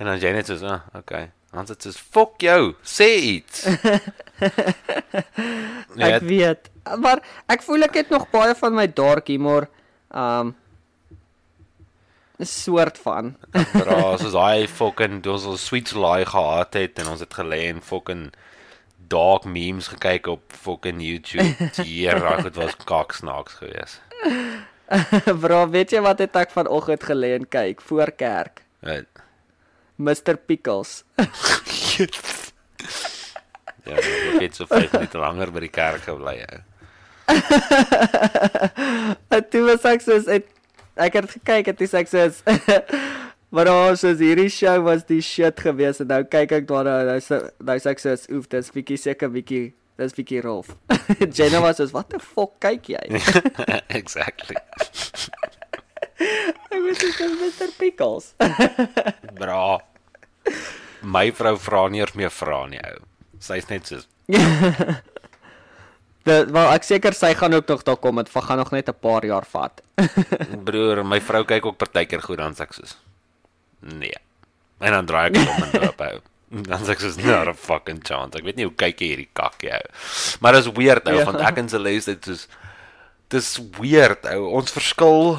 [0.00, 1.30] En dan jy net soos, ah, okay.
[1.52, 3.66] Dan sê dit fuck jou, sê iets.
[5.94, 6.70] nee, Ek weet.
[6.98, 9.68] Maar ek voel ek het nog baie van my dark humor
[10.10, 10.56] um
[12.42, 13.36] 'n soort van.
[13.52, 17.78] Bra, soos hy fucking ons al sweet lie gehad het en ons het gelê en
[17.84, 18.32] fucking
[19.12, 21.68] dark memes gekyk op fucking YouTube.
[21.88, 24.00] Hier, dit was kaksnaaks geweest.
[25.42, 28.64] Bro, weet jy wat het ek vanoggend gelê en kyk voor kerk?
[28.84, 29.22] Right.
[29.96, 31.02] Mr Pickles.
[33.82, 36.36] Ja, ek het so 5 minute langer by die kerk gebly.
[36.46, 36.60] Ou.
[39.34, 40.46] En toe was ek soos ek,
[40.94, 42.38] ek het gekyk en toe sê ek soos
[43.52, 47.18] Maar ons soos hierdie show was die shit geweest en nou kyk ek daarna nou
[47.20, 50.70] sê nou sê ek soos oef dis bietjie seker bietjie dis bietjie rof.
[51.36, 53.02] Jenna was soos wat the fuck kyk jy?
[54.00, 54.56] exactly.
[56.16, 58.32] Ek was soos Mr Pickles.
[59.42, 59.76] Bra.
[61.04, 63.04] My vrou vra nie eers meer vra nie ou.
[63.42, 64.08] Sy's net soos
[66.22, 68.96] Dit wel ek seker sy gaan ook nog daar kom dit gaan nog net 'n
[68.96, 69.84] paar jaar vat.
[70.64, 72.96] broer, my vrou kyk ook partykeer goed dan sê ek soos
[73.82, 74.18] nee.
[74.82, 76.20] En dan draai ek hom om en loop ou.
[76.68, 78.36] Dan sê ek soos not a fucking chance.
[78.36, 79.92] Ek weet nie hoe kyk jy hierdie kak jy ou.
[80.44, 81.24] Maar dis weird ou Ja.
[81.28, 82.42] want ek en Celeste het soos
[83.32, 84.50] dis weird ou.
[84.58, 85.38] Ons verskil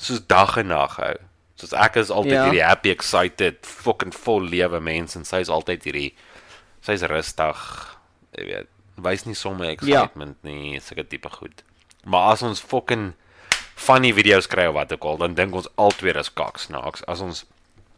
[0.00, 1.14] soos dag en nag ou.
[1.60, 2.44] Soos ek is altyd Ja.
[2.48, 6.10] hierdie happy excited fucking vol lewe mens en sy is altyd hierdie
[6.82, 7.62] sy's rustig,
[8.38, 8.68] jy weet.
[9.00, 10.50] Wys nie sommer excitement ja.
[10.50, 11.62] nie, sulke tipe goed.
[12.04, 13.12] Maar as ons fucking
[13.76, 17.04] funny video's kry of wat ook al, dan dink ons albei is kaksnaaks.
[17.06, 17.44] As ons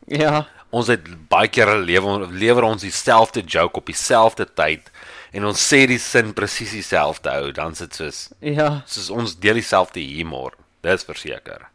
[0.07, 0.47] Ja.
[0.73, 4.91] ons het baie keer lewe lewer ons dieselfde joke op dieselfde tyd
[5.33, 8.83] en ons sê die sin presies dieselfde ou, dan sit soos Ja.
[8.87, 10.53] soos ons deel dieselfde humor.
[10.83, 11.69] Dis verseker.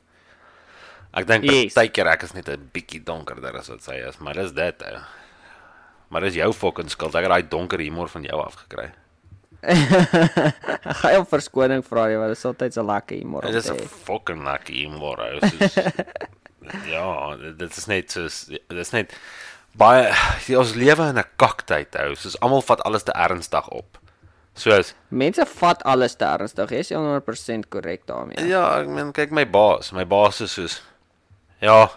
[1.13, 1.73] Ek dink Yes.
[1.73, 4.99] partykeer ek is net 'n bietjie donkerder as wat sy is, maar dis dit ou.
[6.09, 7.15] Maar dis jou fucking skuld.
[7.15, 8.91] Ek het daai donker humor van jou afgekry.
[9.61, 13.45] Ek gaan jou verskoning vra jy want dit is altyd so lekker humor.
[13.45, 15.39] om Dit is 'n fucking lekker humor ou.
[15.39, 15.75] Soos
[16.89, 19.13] ja, dit is net soos dit is net
[19.77, 20.09] baie
[20.57, 22.15] ons lewe in 'n kaktyd ou.
[22.15, 23.97] Soos almal vat alles te ernstig op.
[24.57, 26.71] Soos Mense vat alles te ernstig.
[26.71, 28.47] Jy is 100% korrek daarmee.
[28.47, 29.91] ja, ek meen kyk my baas.
[29.91, 30.81] My baas is soos
[31.61, 31.89] ja,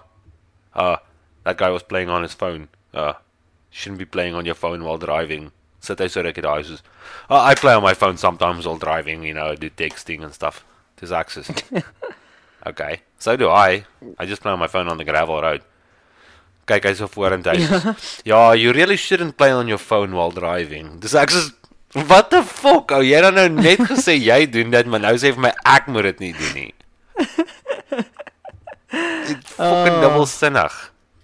[0.74, 0.96] uh
[1.44, 2.68] that guy was playing on his phone.
[2.92, 3.14] Uh
[3.70, 5.52] shouldn't be playing on your phone while driving.
[5.80, 6.82] Sit hy so rukkie daai soos
[7.30, 10.64] oh, I play on my phone sometimes while driving, you know, do texting and stuff.
[11.00, 11.50] Dis access.
[12.66, 13.02] okay.
[13.18, 13.84] So do I.
[14.18, 15.62] I just play on my phone on the gravel road.
[16.66, 17.56] Kyk hy so vorentoe.
[17.58, 17.94] Ja.
[18.24, 20.98] ja, you really shouldn't play on your phone while driving.
[21.00, 21.52] Dis ek soos
[22.06, 22.92] What the fuck?
[22.94, 25.42] Ou jy het dan nou net gesê jy doen dit, maar nou sê jy vir
[25.48, 26.70] my ek moet dit nie doen nie.
[29.26, 30.00] Dit fucking Oh.
[30.02, 30.76] dubbelsinnig.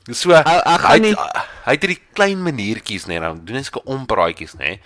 [0.07, 1.15] Dis so Ou, ek gaan nie-
[1.67, 4.77] hy het hierdie klein maniertjies net dan doen hy sulke ompraatjies nê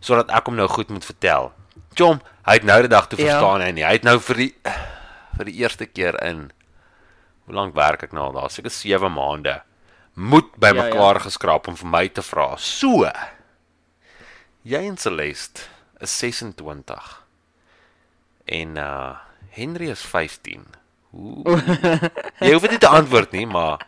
[0.00, 1.52] sodat ek hom nou goed moet vertel.
[1.98, 3.38] Chom, hy het nou die dag toe Ja.
[3.38, 3.84] verstaan hy nie.
[3.84, 4.54] Hy het nou vir die
[5.40, 6.50] vir die eerste keer in
[7.46, 8.52] hoe lank werk ek nou al daar?
[8.52, 9.56] Seker 7 maande.
[10.14, 11.18] Moet by Ja, ja.
[11.24, 12.52] geskraap om vir my te vra.
[12.60, 13.08] So.
[14.62, 15.64] Jy en Celeste
[16.00, 17.08] is 26.
[18.46, 19.16] En uh
[19.50, 20.62] Henry is 15.
[21.10, 21.56] Hoe
[22.44, 23.82] Jy hoef dit te antwoord nie, maar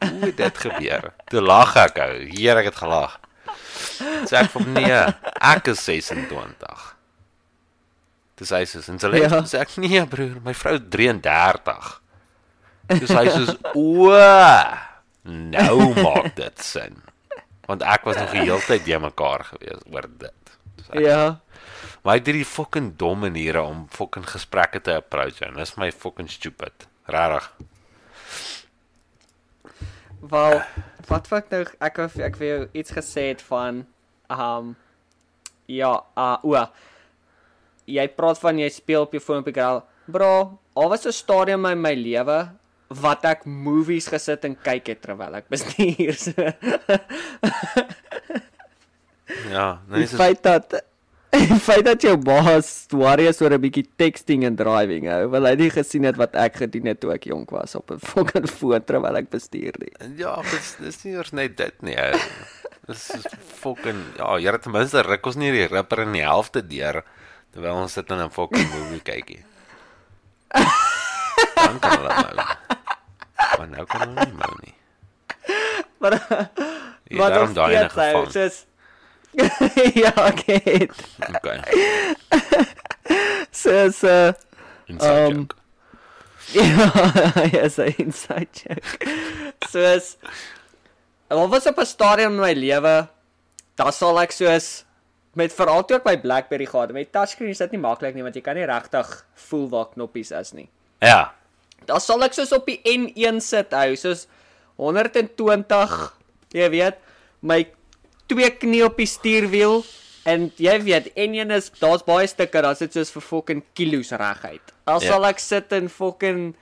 [0.00, 1.12] hoe het dit gebeur?
[1.30, 2.16] Toe lag ek ou.
[2.34, 3.14] Hier ek het gelag.
[4.26, 4.98] Sê ek vir nee,
[5.38, 6.93] ek is 26.
[8.38, 9.42] Dis hy sê en Celeste Ja.
[9.46, 12.00] sê ek nee broer, my vrou is 33.
[13.00, 13.44] Dis hy sê
[13.78, 14.10] o,
[15.24, 16.98] nou maak dit sin.
[17.68, 20.56] Want ek was nog die hele tyd by mekaar gewees oor dit.
[20.84, 21.20] So ek, Ja.
[22.02, 25.90] maar ek het hierdie fucking dom maniere om fucking gesprekke te approach en dis my
[25.92, 26.88] fucking stupid.
[27.08, 27.46] Regtig.
[30.24, 30.62] Wel,
[31.08, 33.82] wat wat nou ek ek wou iets gesê het van
[34.32, 34.74] um
[35.68, 36.64] ja, uh o.
[37.86, 39.82] Jy praat van jy speel op jou foon op die gril.
[40.06, 42.50] Bro, al was 'n stadium in my lewe
[42.88, 46.14] wat ek movies gesit en kyk het terwyl ek bestuur.
[46.14, 46.32] So.
[49.50, 50.74] Ja, Die nee, dis feit dat
[51.34, 55.46] die feit dat jou baas worry is oor 'n bietjie texting en driving, ou, wil
[55.48, 58.46] hy nie gesien het wat ek gedoen het toe ek jonk was op 'n fucking
[58.48, 59.92] foon terwyl ek bestuur nie.
[60.20, 61.96] Ja, dis dis nie eers net dit nie.
[61.96, 62.18] ou.
[62.86, 63.24] Dis is
[63.62, 67.02] fucking ja, jy het ten minste ruk ons nie die ripper in die helfte deur
[67.54, 69.42] terwyl ons sit in 'n fucking movie kykie.
[71.54, 72.46] Dan kan hulle nou.
[73.58, 74.74] Maar nou kan hulle nie nou nie.
[75.98, 76.18] Maar
[77.14, 78.30] maar daarom daai ou, gevang.
[78.32, 78.64] soos
[80.02, 80.88] ja, okay.
[81.34, 81.58] Okay.
[83.50, 84.32] Soos uh
[84.86, 85.54] Inside Um, joke.
[86.52, 86.90] ja,
[87.56, 89.08] ja, so inside joke.
[89.70, 90.16] Soos
[91.28, 93.08] wat was op 'n stadium in my lewe,
[93.74, 94.84] daar sal ek soos
[95.36, 98.22] met veral toe ek my BlackBerry gehad het, met touchscreen is dit nie maklik nie
[98.22, 99.10] want jy kan nie regtig
[99.48, 100.68] voel waar knoppies is nie.
[101.02, 101.32] Ja.
[101.86, 104.26] Dan sal ek soos op die N1 sit hou, soos
[104.80, 105.96] 120,
[106.54, 106.98] jy weet,
[107.44, 107.60] my
[108.30, 109.82] twee knie op die stuurwiel
[110.30, 114.72] en jy weet N1 is daar's baie stukke, daar's dit soos vir fucking kilos reguit.
[114.86, 115.10] Dan Ja.
[115.12, 116.54] sal ek sit en fucking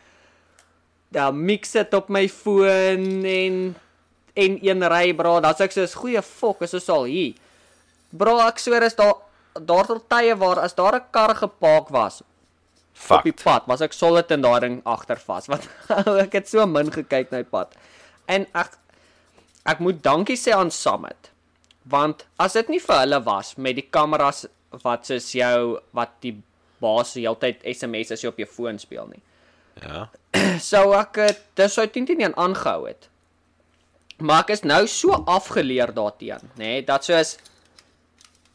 [1.13, 3.75] dan mix dit op my foon en
[4.35, 7.35] N1 ry bro, dan's ek soos goeie fok, is ons al hier.
[8.13, 9.15] Bro, ek swear is daar
[9.53, 12.23] daar tot tye waar as daar 'n kar gepark was
[13.11, 15.49] op die pad, was ek solid in daai ding agter vas.
[15.51, 15.69] Want
[16.21, 17.75] ek het so min gekyk na die pad.
[18.29, 18.79] En ek
[19.65, 21.31] ek moet dankie sê aan Summit.
[21.85, 24.47] Want as dit nie vir hulle was met die kameras
[24.83, 26.37] wat soos jou wat die
[26.83, 29.23] baas die hele tyd SMS as jy op jou foon speel nie.
[29.83, 30.09] Ja.
[30.73, 33.09] Sou ek dit dis sou teen teen aangehou het.
[34.23, 37.37] Maar ek is nou so afgeleer daarteen, nê, nee, dat soos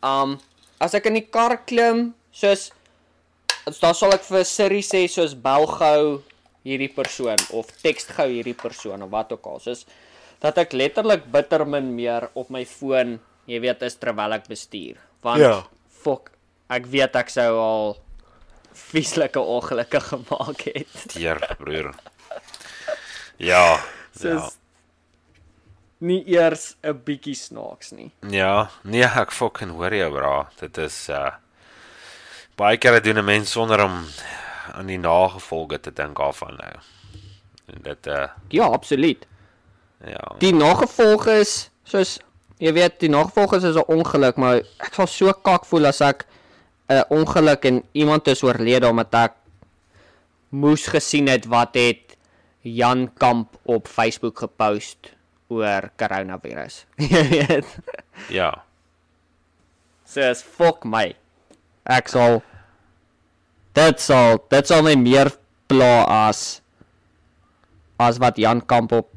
[0.07, 0.37] um
[0.79, 2.69] as ek in die kar klim, soos
[3.81, 6.01] dan sal ek vir Siri sê soos bel gou
[6.67, 9.59] hierdie persoon of teks gou hierdie persoon of wat ook al.
[9.63, 9.85] Soos
[10.43, 13.17] dat ek letterlik bitter min meer op my foon,
[13.49, 14.99] jy weet, is terwyl ek bestuur.
[15.25, 15.63] Want Ja.
[16.03, 16.31] fok,
[16.69, 17.97] ek weet ek sou al
[18.77, 20.97] vieslike ongelukke gemaak het.
[21.15, 21.93] Teer, broer.
[23.39, 23.79] Ja.
[24.17, 24.49] Soos Ja.
[25.99, 28.11] Nie eers 'n bietjie snaaks nie.
[28.29, 30.49] Ja, nee, ek fucking hoor jou, bra.
[30.59, 31.31] Dit is uh
[32.57, 34.05] baie kere doen 'n mens sonder om
[34.73, 36.73] aan die nagevolge te dink daarvan nou.
[37.73, 39.25] En dit uh Ja, absoluut.
[40.05, 40.35] ja.
[40.39, 42.19] Die nagevolge is soos
[42.59, 46.25] jy weet, die nagevolge is 'n ongeluk, maar ek sal so kak voel as ek
[46.89, 49.33] 'n ongeluk en iemand is oorlede omdat ek
[50.49, 52.15] moes gesien het wat het
[52.61, 54.97] Jan Kamp op Facebook gepost
[55.53, 56.85] oor coronavirus.
[57.11, 57.73] Jy weet.
[58.33, 58.51] Ja.
[60.07, 61.11] Soos fok my.
[61.87, 62.41] Ek sal
[63.77, 65.31] dit sal dit sal my meer
[65.69, 66.61] pla as
[68.01, 69.11] as wat Jan Kamp op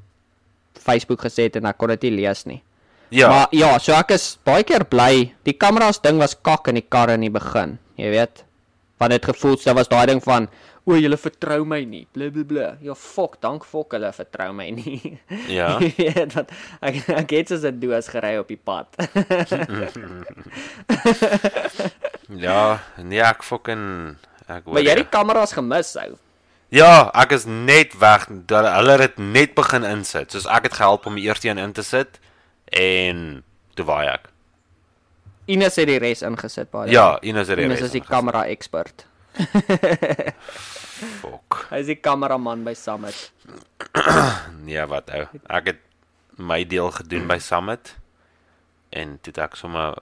[0.81, 2.61] Facebook gesê het en ek kon dit nie lees nie.
[3.11, 3.29] Ja.
[3.29, 5.33] Maar ja, so ek is baie keer bly.
[5.47, 8.45] Die kameras ding was kak in die kar in die begin, jy weet.
[9.03, 10.47] Want dit gevoel so was daai ding van
[10.91, 12.07] o, julle vertrou my nie.
[12.15, 12.69] Blablabla.
[12.85, 14.99] Ja, fok, dank fok hulle vertrou my nie.
[15.51, 15.77] Ja.
[15.81, 16.49] Jy weet wat
[16.85, 18.89] ek ek het soos 'n doos gery op die pad.
[22.47, 24.17] ja, nee, ek fucking
[24.47, 24.75] ek hoor.
[24.75, 26.13] maar jy het die kameras gemis ou.
[26.71, 28.29] Ja, ek is net weg.
[28.31, 30.31] Hulle het net begin insit.
[30.31, 32.21] Soos ek het gehelp om die eerste een in te sit
[32.71, 33.43] en
[33.75, 34.29] toe waai ek.
[35.51, 36.93] Ines het die res ingesit baie.
[36.95, 39.10] Ja, Ines het die Ines res is die kamera expert.
[41.21, 41.67] Fok.
[41.71, 43.31] Hy is die kameraman by Summit.
[44.65, 45.25] Nee, wat ou.
[45.49, 45.83] Ek het
[46.41, 47.95] my deel gedoen by Summit
[48.97, 49.99] en toe het ek sommer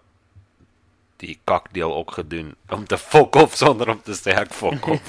[1.18, 5.08] die kakdeel ook gedoen om te fok op sonder om te sê ek fok op.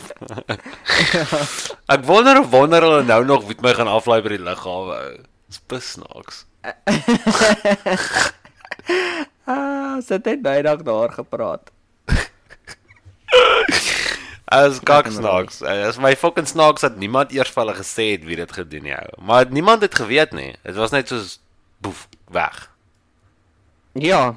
[1.93, 4.99] ek wonder of wonder hulle nou nog weet my gaan aflaai by die lughawe.
[5.49, 6.45] Dis besnaaks.
[9.49, 11.71] Ah, sit net bydag daar gepraat.
[14.49, 15.61] As kak snaaks.
[15.61, 19.09] As my fucking snaaks dat niemand eers vir hulle gesê het wie dit gedoen ou.
[19.21, 20.55] Maar niemand het geweet nie.
[20.65, 21.37] Dit was net soos
[21.81, 22.69] boef weg.
[23.93, 24.35] Ja,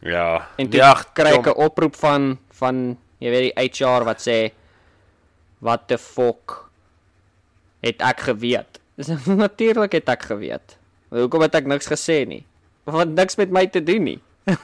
[0.00, 0.48] Ja.
[0.56, 1.46] en toe ja, kry ek.
[1.46, 4.50] 'n oproep van van jy weet die HR wat sê
[5.60, 6.68] wat the fuck
[7.82, 8.80] het ek geweet.
[8.96, 10.76] Dis natuurlik het ek geweet.
[11.08, 12.44] Hoekom het ek niks gesê nie?
[12.84, 14.20] Want niks met my te doen nie.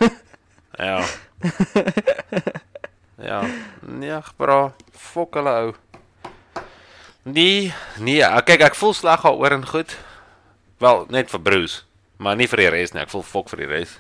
[0.77, 1.01] Ja.
[3.19, 3.43] ja.
[3.83, 4.73] Nee, bra.
[4.93, 5.75] Fok hulle ou.
[7.23, 9.97] Nee, nee, ek- kyk ek voel sleg daaroor en goed.
[10.79, 11.83] Wel, net vir Bruce,
[12.19, 13.03] maar nie vir die res nie.
[13.03, 13.97] Ek voel fok vir die res.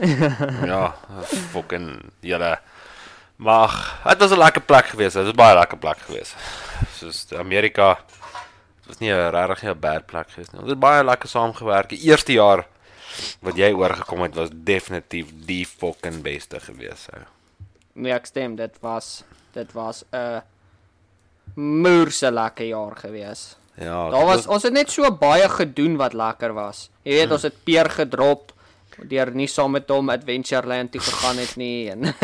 [0.72, 0.94] ja,
[1.52, 2.58] fucking julle.
[3.36, 3.70] Maar
[4.08, 5.14] dit was 'n lekker plek geweest.
[5.16, 6.34] Dit was baie lekker plek geweest.
[6.96, 7.94] Soos Amerika
[8.80, 10.60] dit was nie 'n regtig 'n bad plek geweest nie.
[10.60, 11.88] Ons het baie lekker saamgewerk.
[11.88, 12.66] Die eerste jaar
[13.40, 17.08] wat jy oorgekom het was definitief die fucking beste geweest.
[17.14, 17.20] Ou.
[17.96, 19.22] Nee, ek stem, dit was
[19.56, 20.42] dit was 'n
[21.56, 23.56] moerse lekker jaar gewees.
[23.76, 26.90] Ja, Daar was ons het net so baie gedoen wat lekker was.
[27.04, 28.52] Jy weet, ons het Peer gedrop
[29.04, 32.04] deur nie saam met hom Adventureland toe gegaan het nie en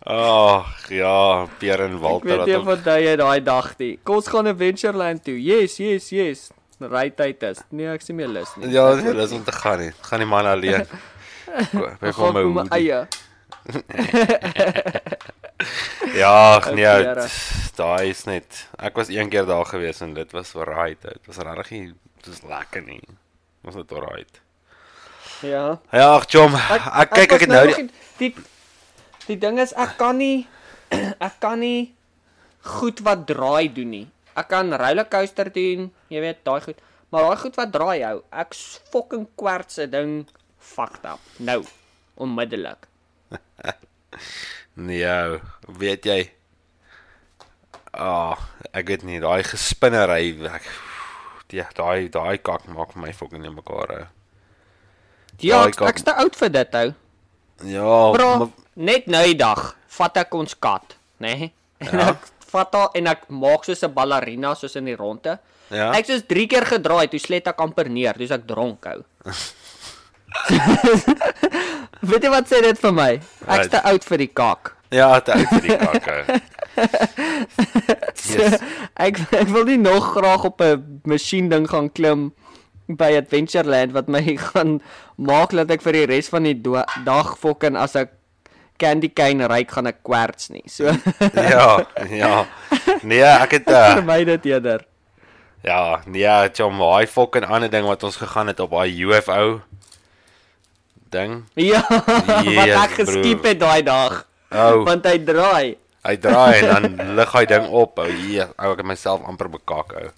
[0.00, 3.98] Ag, ja, Pierre en ek Walter weet nie het wat jy daai dag nie.
[4.02, 5.36] Kom ons gaan Adventureland toe.
[5.36, 6.46] Yes, yes, yes.
[6.80, 7.60] Ry tyd is.
[7.68, 8.70] Nee, ek sien meer lus nie.
[8.72, 9.90] Ja, dis dis om te gaan nie.
[10.08, 10.86] Gaan die man alleen.
[11.50, 13.06] Ek Ek kom gaan my my eie.
[16.16, 17.14] Ja, nee,
[17.76, 18.68] daai is net.
[18.80, 21.02] Ek was een keer daar gewees en dit was alright.
[21.02, 21.92] Dit was regtig nie
[22.24, 23.02] dis lekker nie.
[23.66, 24.40] Was net alright.
[25.44, 25.78] Ja.
[25.92, 26.56] Ja, ag, chom.
[26.56, 27.86] Ek kyk ek was het nou die,
[28.20, 28.32] die
[29.28, 30.46] die ding is ek kan nie
[31.28, 31.92] ek kan nie
[32.80, 34.06] goed wat draai doen nie.
[34.36, 36.80] Ek kan rollercoaster doen, jy weet, daai goed.
[37.10, 38.54] Maar daai goed wat draai jou, ek
[38.92, 40.12] fucking kwarts 'n ding
[40.60, 41.20] fucked up.
[41.38, 41.64] Nou,
[42.16, 42.86] onmiddellik.
[44.80, 45.40] Nee, ou,
[45.78, 46.30] weet jy?
[47.92, 48.38] Ah,
[48.72, 50.66] ek weet nie, daai gespinnery ek
[51.50, 54.04] Ja, daai daai kak maak my fucking in mekaar hou.
[55.42, 56.92] Ja, ek, ek's te oud vir dit ou.
[57.66, 61.34] Ja, Bro, maar net nou die dag vat ek ons kat, nê?
[61.34, 61.50] Nee?
[61.80, 62.10] En Ja.
[62.12, 65.38] ek vat haar en ek maak soos 'n ballerina soos in die ronde.
[65.70, 65.90] ja.
[65.96, 69.02] Ek soos 3 keer gedraai, toe slet ek amper neer, dis ek dronk hou.
[72.10, 73.10] Weet jy wat sê dit vir my?
[73.20, 73.70] Ek's Right.
[73.70, 74.74] te oud vir die kak.
[74.90, 76.06] Ja, dit uit vir die kak.
[76.10, 76.38] ou.
[78.18, 78.46] So,
[79.00, 82.30] ek ek wil nie nog graag op 'n masjien ding gaan klim
[82.88, 84.80] by Adventureland wat my gaan
[85.16, 86.56] maak dat ek vir die res van die
[87.04, 88.10] dag fokin as ek
[88.80, 90.64] candy cane ryk gaan ek kwarts nie.
[90.66, 90.84] So
[91.54, 92.46] Ja, ja.
[93.02, 94.86] Nee, ek het uh, vermy dit eerder.
[95.62, 99.60] ja, nee, chom, daai fucking ander ding wat ons gegaan het op daai UFO
[101.12, 101.44] ding.
[101.58, 104.24] Ja, wat Yes, ek geskiep het daai dag.
[104.50, 105.76] Ou, Want hy draai.
[106.06, 107.98] hy draai en dan lig hy ding op.
[108.02, 110.10] Ou, hier, ou, ek het myself amper bekak, ou.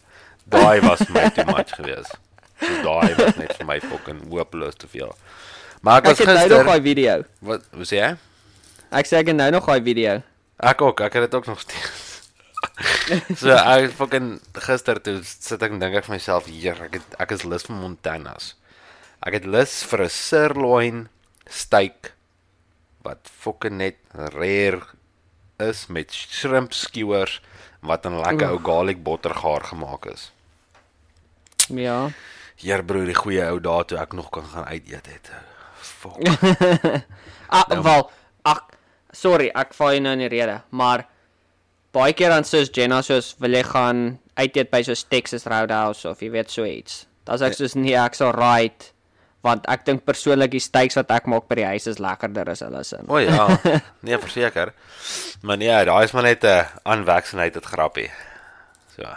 [0.52, 2.16] Daai was my too much geweest.
[2.62, 5.10] So daai was net vir my fucking hopeloos te veel.
[5.82, 7.14] Maar ek Ek was het nou nog gister daai video.
[7.42, 8.10] Wat, hoe sê jy?
[8.92, 10.20] Ek sê ek het nou nog daai video.
[10.62, 12.00] Ek ook, ek het dit ook nog steeds.
[13.42, 14.28] so ek fucking
[14.62, 17.66] gister toe sit ek en dink ek vir myself, hier, ek het ek is lus
[17.66, 18.52] vir Montanas.
[19.22, 21.08] Ek het lus vir 'n sirloin
[21.46, 22.12] steak
[23.04, 24.82] wat fucking net rare
[25.58, 27.40] is met shrimp skewers
[27.82, 30.30] wat in lekker ou garlic butter gaar gemaak is.
[31.68, 32.10] Ja.
[32.56, 35.30] Heer broer, die goeie ou dae toe ek nog kan gaan uit eet het.
[35.80, 36.18] Fuck.
[37.52, 37.82] Ah, Nou.
[37.82, 38.10] wel,
[38.48, 38.62] ag,
[39.12, 41.02] sorry, ek val nou in die rede, maar
[41.92, 46.08] baie keer dan soos Jenna soos wil jy gaan uit eet by soos Texas Roadhouse
[46.08, 47.04] of jy weet so iets.
[47.28, 48.92] Dan sê ek soos nee, ek sal right
[49.42, 52.62] want ek dink persoonlik die steaks wat ek maak by die huis is lekkerder as
[52.62, 53.00] hulle se.
[53.08, 53.48] O ja,
[54.06, 54.72] nee verseker.
[55.42, 58.10] Maar nee, daai is maar net 'n unvaccinated grappie.
[58.94, 59.08] So.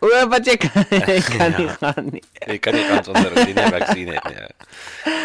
[0.00, 2.24] O, wat jy kan, jy kan nie gaan nie.
[2.40, 4.46] Ek kan nie kans onder die nie vaksin het nie.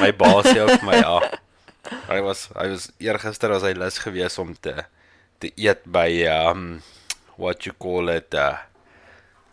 [0.02, 1.16] My baas sê ook vir my ja.
[2.10, 4.84] Hy was hy was eergister was hy lus geweest om te
[5.40, 6.82] te eet by um
[7.38, 8.58] what you call it uh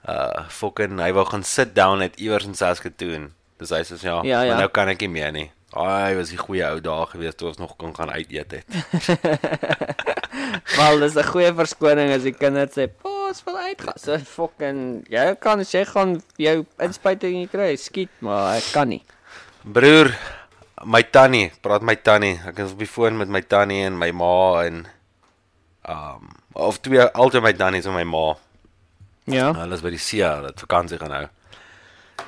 [0.08, 3.30] uh fucking hy wou gaan sit down at iewers in Saskatoon.
[3.62, 4.56] Dis hy sê ja, Ja, ja.
[4.58, 5.48] nou kan ek nie meer nie.
[5.72, 8.66] Hy was die goeie ou dae geweest toe ons nog kon gaan uit eet het.
[10.76, 15.06] Wel, dis 'n goeie verskoning as die kinders sê, "Pa, ons wil uitgaan." So fucking
[15.08, 19.02] jy kan as jy gaan jou inspuiting kry, skiet, maar ek kan nie.
[19.64, 20.12] Broer,
[20.84, 22.40] my tannie, praat my tannie.
[22.46, 24.86] Ek is op die foon met my tannie en my ma en
[25.88, 28.34] um of twee altyd my tannies en my ma.
[29.24, 29.52] Ja.
[29.54, 31.26] Hulle is by die see, hulle het vakansie gaan hou.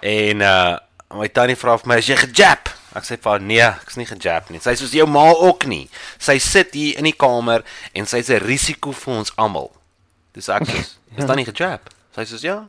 [0.01, 0.78] En uh
[1.14, 4.06] my tannie vra vir my, "Is jy gejap?" Ek sê vir haar, "Nee, ek's nie
[4.06, 5.88] gejap nie." Sy sê soos jou ma ook nie.
[6.18, 7.62] Sy sit hier in die kamer
[7.94, 9.72] en sy's 'n risiko vir ons almal.
[10.32, 10.78] Dis ek sê,
[11.18, 12.68] "Is tannie gejap?" Sy sê soos, "Ja."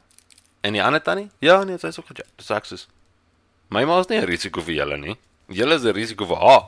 [0.63, 1.29] En die ander tannie?
[1.41, 2.85] "Ja, nee, sy's ook gejap." Dis ek sê,
[3.69, 5.17] "My ma is nie 'n risiko vir julle nie.
[5.49, 6.63] Julle is 'n risiko vir haar."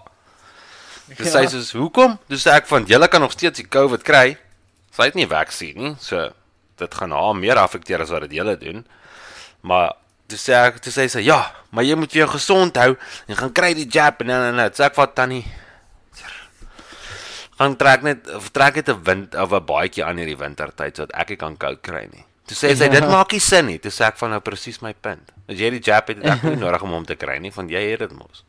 [1.17, 1.47] Dis sy Ja.
[1.49, 4.37] sê, "Hoekom?" Dis sê ek van, "Julle kan nog steeds die COVID kry."
[4.91, 6.31] Sy het nie vaksin nie, so
[6.77, 8.85] dit gaan haar meer affekteer as wat dit julle doen.
[9.61, 9.93] Maar
[10.27, 12.95] toe sê ek, toe sê sy ja, maar jy moet vir jou gesond hou
[13.27, 15.45] en gaan kry die jab en dan dan sê ek wat tannie
[17.57, 21.29] gaan trek net trek net 'n wind of 'n baadjie aan hierdie wintertyd sodat ek
[21.29, 22.25] nie kan koud kry nie.
[22.47, 23.77] Toe sê sy dit maak nie sin nie.
[23.79, 25.33] Toe sê ek van nou presies my punt.
[25.49, 27.69] As jy die jab het, het ek nie nodig om hom te kry nie, want
[27.69, 28.43] jy het dit mos.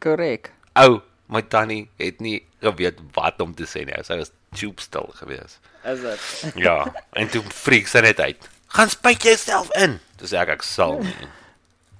[0.00, 0.50] Korrek.
[0.76, 1.00] Ou,
[1.32, 3.96] my tannie het nie geweet wat om te sê nie.
[4.04, 5.58] Sy was tube stil gewees.
[5.84, 6.60] Is dit?
[6.60, 6.84] Ja,
[7.16, 8.50] en toe freak sy net uit.
[8.76, 10.00] Gaan spuit jouself in.
[10.18, 11.16] Toe sê ek ek sal nie.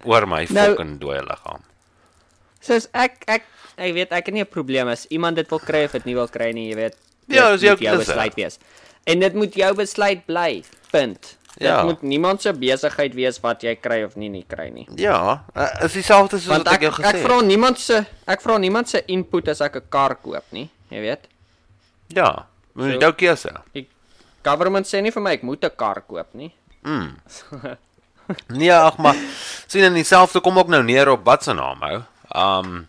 [0.05, 1.63] Oor my Nou- fucking dooie liggaam.
[2.61, 3.43] Soos ek ek
[3.77, 6.15] ek weet ek het nie 'n probleem as iemand dit wil kry of dit nie
[6.15, 6.97] wil kry nie, jy weet.
[7.29, 8.59] Ja, dis jou besluit wees.
[9.07, 10.63] En dit moet jou besluit bly.
[10.91, 11.37] Punt.
[11.57, 11.85] Dit Ja.
[11.85, 14.87] moet niemand se besigheid wees wat jy kry of nie nie kry nie.
[14.97, 17.25] Ja, uh, is dieselfde soos Want wat ek ek jou gesê ek het.
[17.25, 21.01] vra niemand se ek vra niemand se input as ek 'n kar koop nie, jy
[21.01, 21.29] weet.
[22.09, 23.53] Ja, moet So- jou keuse.
[23.73, 23.87] Die
[24.45, 26.53] government sê nie vir my ek moet 'n kar koop nie.
[28.49, 29.17] Nee, ag maar
[29.67, 32.03] sien in dieselfde kom ook nou neer op wat se naam hou.
[32.35, 32.89] Um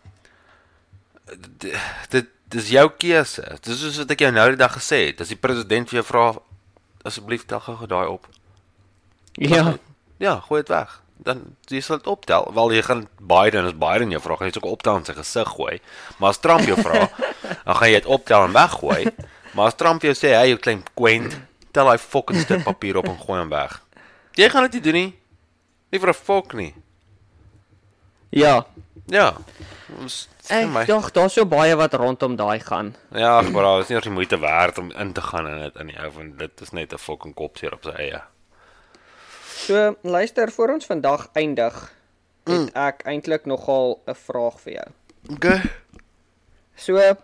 [2.09, 3.43] dit dis jou keuse.
[3.65, 5.23] Dis soos wat ek jou nou die dag gesê het.
[5.23, 6.27] As die president vir jou vra
[7.05, 8.29] asseblief tel gou daai op.
[9.41, 9.75] Ja.
[10.21, 11.01] Ja, gooi dit weg.
[11.25, 12.47] Dan jy sal dit optel.
[12.55, 15.15] Wel jy gaan Biden as Biden jou vra, gaan jy dit ook optel in sy
[15.17, 15.79] gesig gooi.
[16.19, 17.07] Maar as Trump jou vra,
[17.65, 19.01] dan gaan jy dit optel en weggooi.
[19.55, 21.37] Maar as Trump jou sê, "Hey, jy klein kwent,
[21.71, 23.81] tel daai fucking stuk papier op en gooi hom weg."
[24.35, 25.11] Jy gaan dit nie doen nie.
[25.95, 26.73] Nie vir 'n fok nie.
[28.29, 28.65] Ja.
[29.07, 29.37] Ja.
[29.97, 32.95] Ons Ek dink daar's so baie wat rondom daai gaan.
[33.15, 35.61] Ja, ag, maar dit is nie eers die moeite werd om in te gaan in
[35.61, 38.21] dit in die ou van dit is net 'n fucking kopseer op sy eie.
[39.47, 41.93] So, luister, voor ons vandag eindig,
[42.43, 44.87] het ek eintlik nogal 'n vraag vir jou.
[45.33, 45.61] Okay.
[46.75, 47.15] So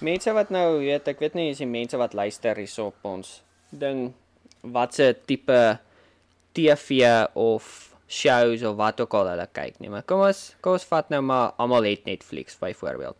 [0.00, 3.42] mense wat nou weet, ek weet nie is die mense wat luister hierso op ons
[3.70, 4.14] ding
[4.62, 5.78] watse tipe
[6.52, 10.84] TV of shows of wat ook al hulle kyk nie, maar kom ons kom ons
[10.88, 13.16] vat nou maar almal het Netflix byvoorbeeld.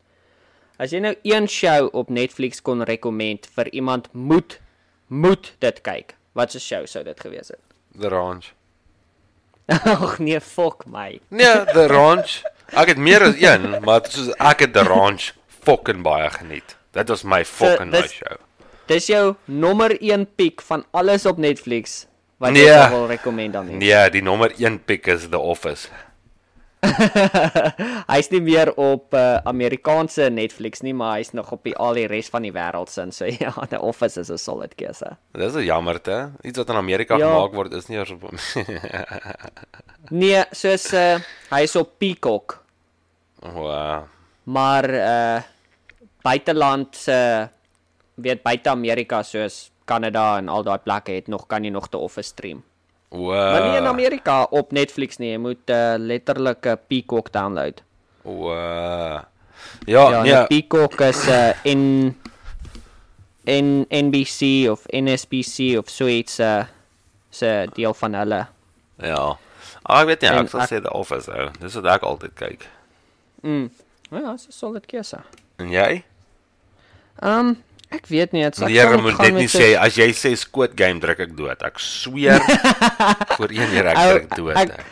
[0.78, 4.60] As jy nou een show op Netflix kon rekomend vir iemand moet
[5.08, 6.14] moet dit kyk.
[6.32, 7.60] Wat 'n show sou dit gewees het?
[8.00, 8.52] The Ranch.
[9.68, 11.20] Ag nee, fuck my.
[11.28, 12.42] Nee, The Ranch.
[12.72, 15.32] Ek het meer as een, maar soos ek het The Ranch
[15.64, 16.76] fucking baie geniet.
[16.92, 18.36] Dit was my fucking dis- nice show.
[18.88, 22.06] Dis jou nommer 1 piek van alles op Netflix
[22.38, 22.66] wat Nee.
[22.66, 23.86] sou wil rekomend aan mense.
[23.86, 25.88] Nee, die nommer 1 pick is The Office.
[28.12, 32.06] Hy's nie meer op uh, Amerikaanse Netflix nie, maar hy's nog op die al die
[32.06, 33.10] res van die wêreld sin.
[33.12, 35.16] So ja, The Office is 'n solid keuse.
[35.34, 36.30] Dis 'n jammerte.
[36.42, 37.26] Iets wat in Amerika Ja.
[37.32, 38.30] gemaak word is nie eers op
[40.20, 41.18] Nee, soos uh,
[41.50, 42.62] hy's op Peacock,
[43.42, 44.02] Wow.
[44.44, 45.42] maar uh
[46.22, 47.48] buiteland se
[48.14, 51.98] weet buite Amerika soos Kanada en al daai plekke het nog kan jy nog The
[51.98, 52.62] Office stream.
[53.10, 53.92] Maar nie in Wow.
[53.94, 57.82] Amerika op Netflix nie, jy moet uh, letterlik 'n Peacock download.
[58.22, 59.22] Wow.
[59.86, 60.46] Ja, Ja, nee.
[60.46, 62.12] Peacock is uh, in
[63.44, 66.64] in NBC of NSBC of so iets uh
[67.30, 68.46] se deel van hulle.
[68.96, 69.36] Ja.
[69.82, 71.50] Ah, ek weet nie, En ek sal ek- sê The Office ou.
[71.60, 72.68] Dis wat ek altyd kyk.
[73.42, 73.70] Mm.
[74.10, 75.18] Ja, dis 'n solid keuse.
[75.56, 76.02] En jy?
[77.22, 77.56] Um
[77.90, 81.00] ek weet nie, dit sal gaan moet dit nie sê as jy sê Squid Game
[81.00, 81.62] druk ek dood.
[81.62, 82.40] Ek sweer
[83.38, 84.56] vir een jaar ek druk dood.
[84.56, 84.86] ek- ek.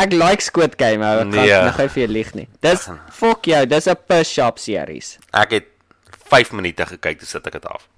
[0.00, 1.20] Ek like Squid Game, ou.
[1.20, 1.48] Ek Nee.
[1.50, 2.48] gaan nog vir jou lieg nie.
[2.62, 5.18] Dis fuck jou, dis 'n push up series.
[5.34, 5.66] Ek het
[6.30, 7.88] 5 minute gekyk toe sit ek dit af.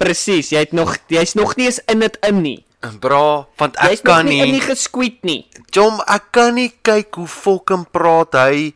[0.00, 2.64] Presies, jy het nog jy's nog nie eens in dit in nie.
[3.00, 4.60] Bra, want ek Jy's nog kan nie in nie.
[4.60, 5.46] die gesqueet nie.
[5.74, 8.72] Jom, ek kan nie kyk hoe fucking praat hy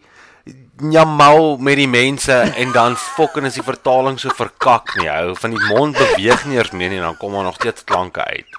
[0.81, 5.09] Jamal met die mense en dan fucking is die vertaling so verkak nie.
[5.13, 7.85] Hou van die mond beweeg nie eers meer nie en dan kom daar nog steeds
[7.85, 8.57] klanke uit.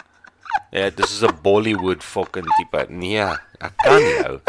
[0.69, 2.85] Ja, dis is 'n Bollywood fucking tipe.
[2.89, 3.25] Nee,
[3.59, 4.39] ek kan nie hou.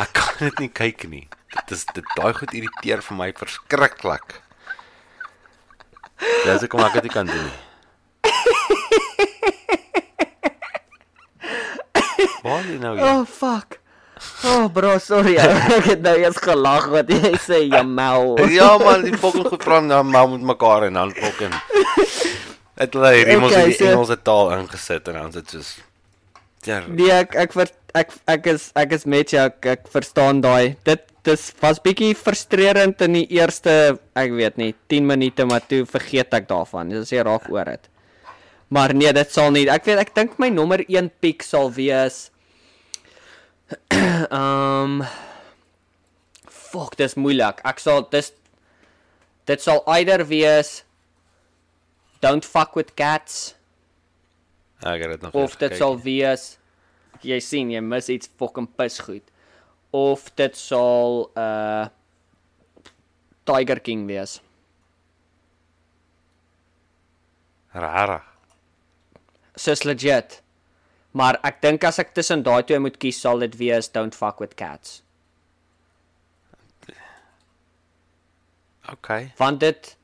[0.00, 1.28] Ek kan dit nie kyk nie.
[1.52, 4.40] Dit is dit daai goed irriteer vir my verskriklik.
[6.44, 7.58] Dis ek kom ek dit kan doen nie.
[12.42, 12.96] Waar jy nou?
[12.96, 13.06] hier?
[13.06, 13.81] Oh fuck.
[14.44, 15.36] Oh bro, sorry.
[15.78, 18.34] ek het nou eers gelag wat jy sê Jamal.
[18.58, 21.54] Ja man, die fucking goed praat nou maar met mekaar en dan fucking
[22.80, 25.72] Het hulle hierdie mos Okay, in die so- Engelse taal ingesit en dan dit soos
[26.66, 29.42] Ja, Nee, ek ek ver, ek ek is ek is met jou.
[29.50, 30.76] Ek, ek verstaan daai.
[30.86, 35.80] Dit dis was bietjie frustrerend in die eerste, ek weet nie, 10 minute, maar toe
[35.90, 36.90] vergeet ek daarvan.
[36.94, 37.88] Dis jy raak oor dit.
[38.70, 39.66] Maar nee, dit sal nie.
[39.70, 42.28] Ek weet ek dink my nommer 1 piek sal wees
[44.30, 45.02] um
[46.72, 47.58] Fuck, dis moeilik.
[47.68, 48.30] Ek sal dis
[49.50, 50.84] dit sal either wees
[52.22, 53.54] Don't fuck with cats
[54.82, 56.56] ek het dit nog of dit sal wees
[57.26, 59.24] jy sien jy mis iets fucking pis goed.
[59.94, 61.88] Of dit sal uh
[63.42, 64.36] Tiger King wees.
[67.74, 68.22] Rarig.
[69.58, 70.41] Sis legit.
[71.12, 74.40] Maar ek dink as ek tussen daai twee moet kies, sal dit wees Don't Fuck
[74.40, 75.02] with Cats.
[78.92, 79.32] Okay.
[79.38, 79.96] Want dit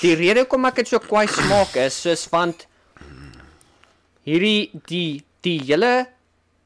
[0.00, 2.64] die rede hoekom ek dit so kwai smaak is soos want
[4.26, 6.06] hierdie die die hele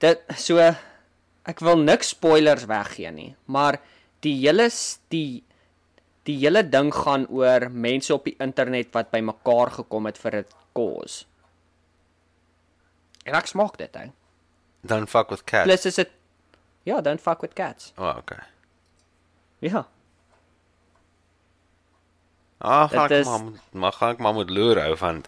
[0.01, 3.81] dit so ek wil niks spoilers weggee nie, maar
[4.25, 4.69] die hele
[5.13, 5.43] die
[6.29, 10.47] die hele ding gaan oor mense op die internet wat bymekaar gekom het vir 'n
[10.77, 11.25] cause.
[13.29, 14.07] En ek smaak dit, hè.
[14.89, 15.65] Don't fuck with cats.
[15.69, 16.11] Plus is dit
[16.89, 17.93] ja, don't fuck with cats.
[17.99, 18.39] Oh, okay.
[19.61, 19.87] Ja.
[22.59, 23.41] Ah, gaan Dit ek is- maar
[23.73, 25.25] maar gaan ek maar moet loer hou van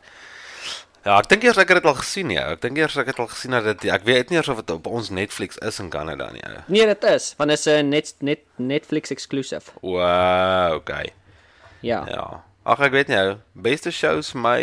[1.05, 2.51] Ja, ek dink eers ek het dit al gesien ja.
[2.53, 4.71] Ek dink eers ek het al gesien dat dit ek weet nie eers of dit
[4.71, 6.43] op ons Netflix is in Kanada nie.
[6.45, 6.59] ou.
[6.67, 9.71] Nee, dit is, want dit is 'n net net Netflix exclusive.
[9.81, 11.13] Wow, okay.
[11.81, 12.05] Ja.
[12.09, 12.45] Ja.
[12.65, 14.59] Ag ek weet nie ou, beste shows vir my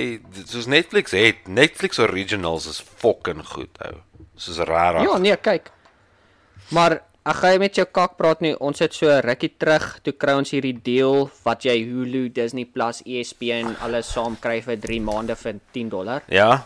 [0.45, 1.48] soos Netflix het.
[1.50, 3.95] Netflix originals is fucking goed ou.
[4.38, 5.02] Soos rarig.
[5.08, 5.72] Ja, nee, kyk.
[6.70, 8.54] Maar ek gaan met jou kak praat nie.
[8.62, 13.02] Ons het so rukkie terug toe kry ons hierdie deal wat jy Hulu, Disney Plus,
[13.06, 16.22] ESPN alles saam kry vir 3 maande vir 10 dollar.
[16.30, 16.66] Ja.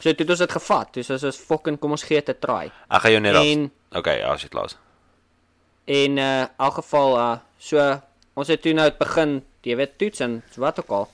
[0.00, 0.92] So toe het ons dit gevat.
[0.96, 2.72] Toe soos ons fucking kom ons gee dit 'n try.
[2.90, 3.44] Ek gaan jou net af.
[3.44, 4.76] En- Okay, ja, shit laas.
[5.86, 8.00] En uh in elk geval uh so
[8.34, 11.08] ons het toe nou begin, jy weet, toets en wat ook al.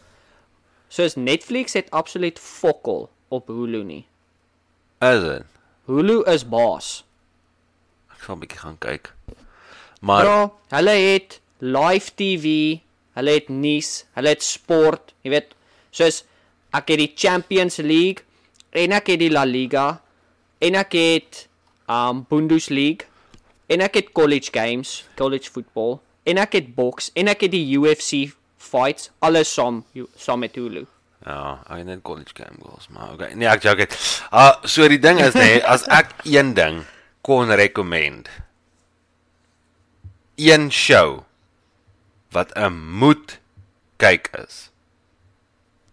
[0.89, 4.07] Soos Netflix het absoluut fokol op Hulu nie.
[5.01, 5.47] Is dit?
[5.87, 7.05] Hulu is baas.
[8.11, 9.15] Ek sal 'n bietjie gaan kyk.
[10.01, 12.81] Maar Ja, hulle het live TV,
[13.15, 15.55] hulle het nuus, hulle het sport, jy weet,
[15.91, 16.25] soos
[16.73, 18.25] ek het die Champions League
[18.73, 20.01] en ek het die La Liga
[20.61, 21.49] en ek het
[21.89, 23.05] um Bundesliga
[23.69, 27.67] en ek het college games, college football en ek het boks en ek het die
[27.77, 28.33] UFC
[28.71, 29.85] fights alles saam
[30.17, 30.87] saam met Hulu.
[31.27, 33.35] Ja, ek net college game goals, maar okay.
[33.37, 33.87] Nee, ek joke.
[34.33, 36.85] Ah, so die ding is nee, as ek een ding
[37.27, 38.31] kon recommend.
[40.41, 41.25] Een show
[42.33, 43.39] wat 'n moet
[44.01, 44.71] kyk is.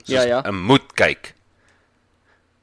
[0.06, 0.42] Ja, ja.
[0.48, 1.34] 'n moet kyk.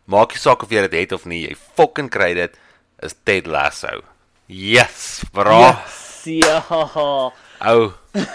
[0.05, 2.57] Maak nie saak of jy dit het of nie, jy fucking kry dit
[3.05, 4.01] is Ted Lasso.
[4.47, 5.85] Yes, bra.
[6.25, 7.33] Ja.
[7.65, 7.93] Ou,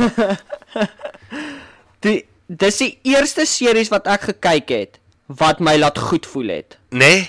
[2.06, 5.00] Die dis die eerste series wat ek gekyk het
[5.39, 6.80] wat my laat goed voel het.
[6.89, 7.28] nee?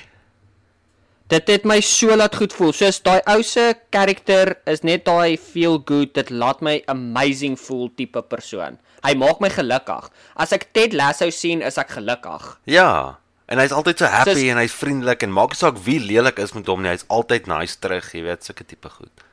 [1.31, 2.73] Dit het my so laat goed voel.
[2.75, 7.87] Soos daai ou se karakter is net daai feel good, dit laat my amazing voel
[7.95, 8.81] tipe persoon.
[9.07, 10.09] Hy maak my gelukkig.
[10.35, 12.49] As ek Ted Lasso sien, is ek gelukkig.
[12.67, 13.19] Ja.
[13.47, 16.39] En hy's altyd so happy Soos- en hy's vriendelik en maak nie saak wie lelik
[16.43, 19.25] is met hom nie, hy's altyd nice terug, jy weet, sulke tipe goed.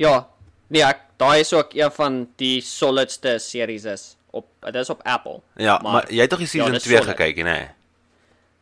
[0.00, 0.28] Ja.
[0.72, 5.00] Nee, ek daai is ook een van die solidste series is op dit is op
[5.04, 5.40] Apple.
[5.60, 7.12] Ja, maar, maar jy het tog die season dis 2 solid.
[7.16, 7.44] gekyk, nê?
[7.44, 7.68] Nee?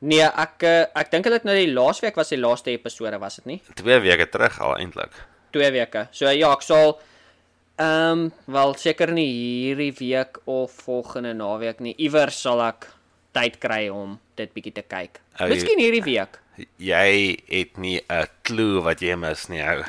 [0.00, 3.36] Nee, ek eh, ek dink hulle het nou die laasweek was die laaste episode, was
[3.36, 3.58] dit nie?
[3.80, 5.12] 2 weke terug al eintlik.
[5.52, 6.06] 2 weke.
[6.16, 6.94] So ja, ek sal
[7.80, 11.94] ehm um, wel seker nie hierdie week of volgende naweek nie.
[11.98, 12.88] Iewers sal ek
[13.32, 15.20] tyd kry om dit bietjie te kyk.
[15.38, 16.40] Jy- Miskien hierdie week.
[16.76, 19.84] Jy het nie 'n klou wat jy mis nie, ou.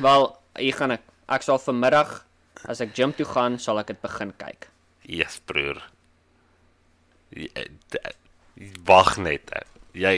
[0.00, 1.00] Wel, hier gaan ek.
[1.28, 2.24] Ek sal vanmiddag
[2.68, 4.68] as ek gym toe gaan, sal ek dit begin kyk.
[5.08, 5.82] Yes, broer.
[8.86, 9.50] Wag net.
[9.96, 10.14] Jy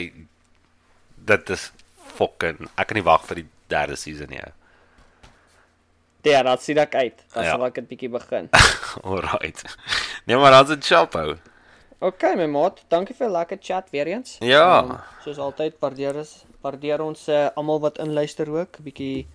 [1.25, 1.71] dit is
[2.15, 4.41] fucking ek kan nie wag vir die derde season nie.
[6.25, 7.23] Ja, dat sien ek uit.
[7.33, 7.51] Dan Ja.
[7.51, 8.49] sal ek dit bietjie begin.
[9.03, 9.61] Alright.
[10.25, 11.35] Nee, maar dan's dit chop ou.
[12.01, 14.37] OK, my maat, dankie vir 'n lekker chat weer eens.
[14.41, 14.83] Ja.
[14.83, 18.77] Um, soos altyd waardeer is waardeer ons uh, almal wat inluister ook.
[18.81, 19.27] Bietjie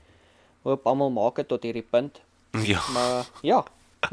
[0.65, 2.21] hoop almal maak dit tot hierdie punt.
[2.51, 2.81] Ja.
[2.93, 3.65] Maar ja,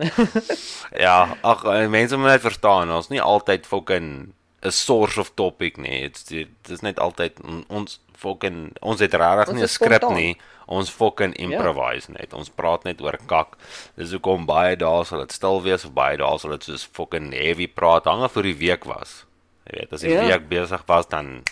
[1.06, 5.78] Ja, ag eh, mense moet net verstaan, ons nie altyd fucking 'n source of topic
[5.78, 6.10] nie.
[6.10, 10.38] Dit is net altyd on- ons fucking ons het regtig Ons nie 'n skrip nie.
[10.66, 12.34] Ons fucking improvise net.
[12.34, 13.56] Ons praat net oor kak.
[13.96, 17.32] Dis hoekom baie dae sal dit stil wees of baie dae sal dit soos fucking
[17.34, 19.24] heavy praat hang af hoe die week was.
[19.72, 20.26] Jy weet, as die Ja.
[20.26, 21.44] week besig was dan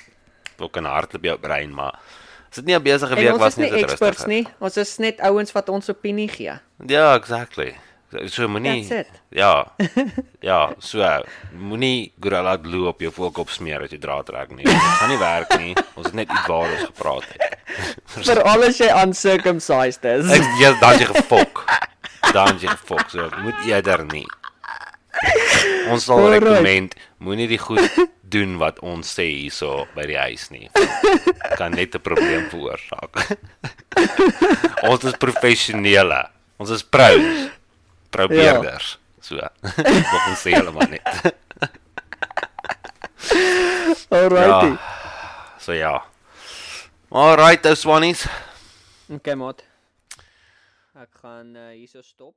[0.58, 2.00] fucking hardloop jou brein, maar
[2.56, 4.28] as dit nie 'n besige en week ons was nie, nie is dit experts rustig.
[4.28, 4.48] nie.
[4.60, 6.54] Ons is net ouens wat ons opinie gee.
[6.88, 7.76] Ja, exactly.
[8.28, 8.88] So, moenie.
[9.30, 9.66] Ja.
[10.46, 11.02] Ja, so
[11.52, 14.64] moenie Gorilla Glue op jou voorkop smeer as jy draad trek nie.
[14.64, 15.74] Dit gaan nie werk nie.
[15.96, 17.58] Ons het net iets waar ons gepraat het.
[18.30, 20.30] Vir alles jy uncircumcised is.
[20.32, 21.66] Ek ja, dan jy gefok.
[22.32, 23.10] Dan jy gefok.
[23.10, 24.28] So moet eerder nie.
[25.90, 27.90] Ons sal recommend moenie die goed
[28.36, 30.68] doen wat ons sê hierso by die huis nie.
[31.56, 33.40] kan net 'n probleem veroorsaak.
[34.92, 36.22] ons is professionele.
[36.60, 37.50] Ons is pros.
[38.12, 38.98] Probeerders.
[39.20, 39.36] So.
[40.14, 41.04] Wat ons sê heeltemal net.
[44.14, 44.72] Alrighty.
[44.72, 44.78] Ja.
[45.60, 46.06] So ja.
[47.10, 48.28] Alright, ou swannies.
[49.10, 49.64] Okay, maat.
[50.96, 52.36] Ek gaan uh, hierso stop.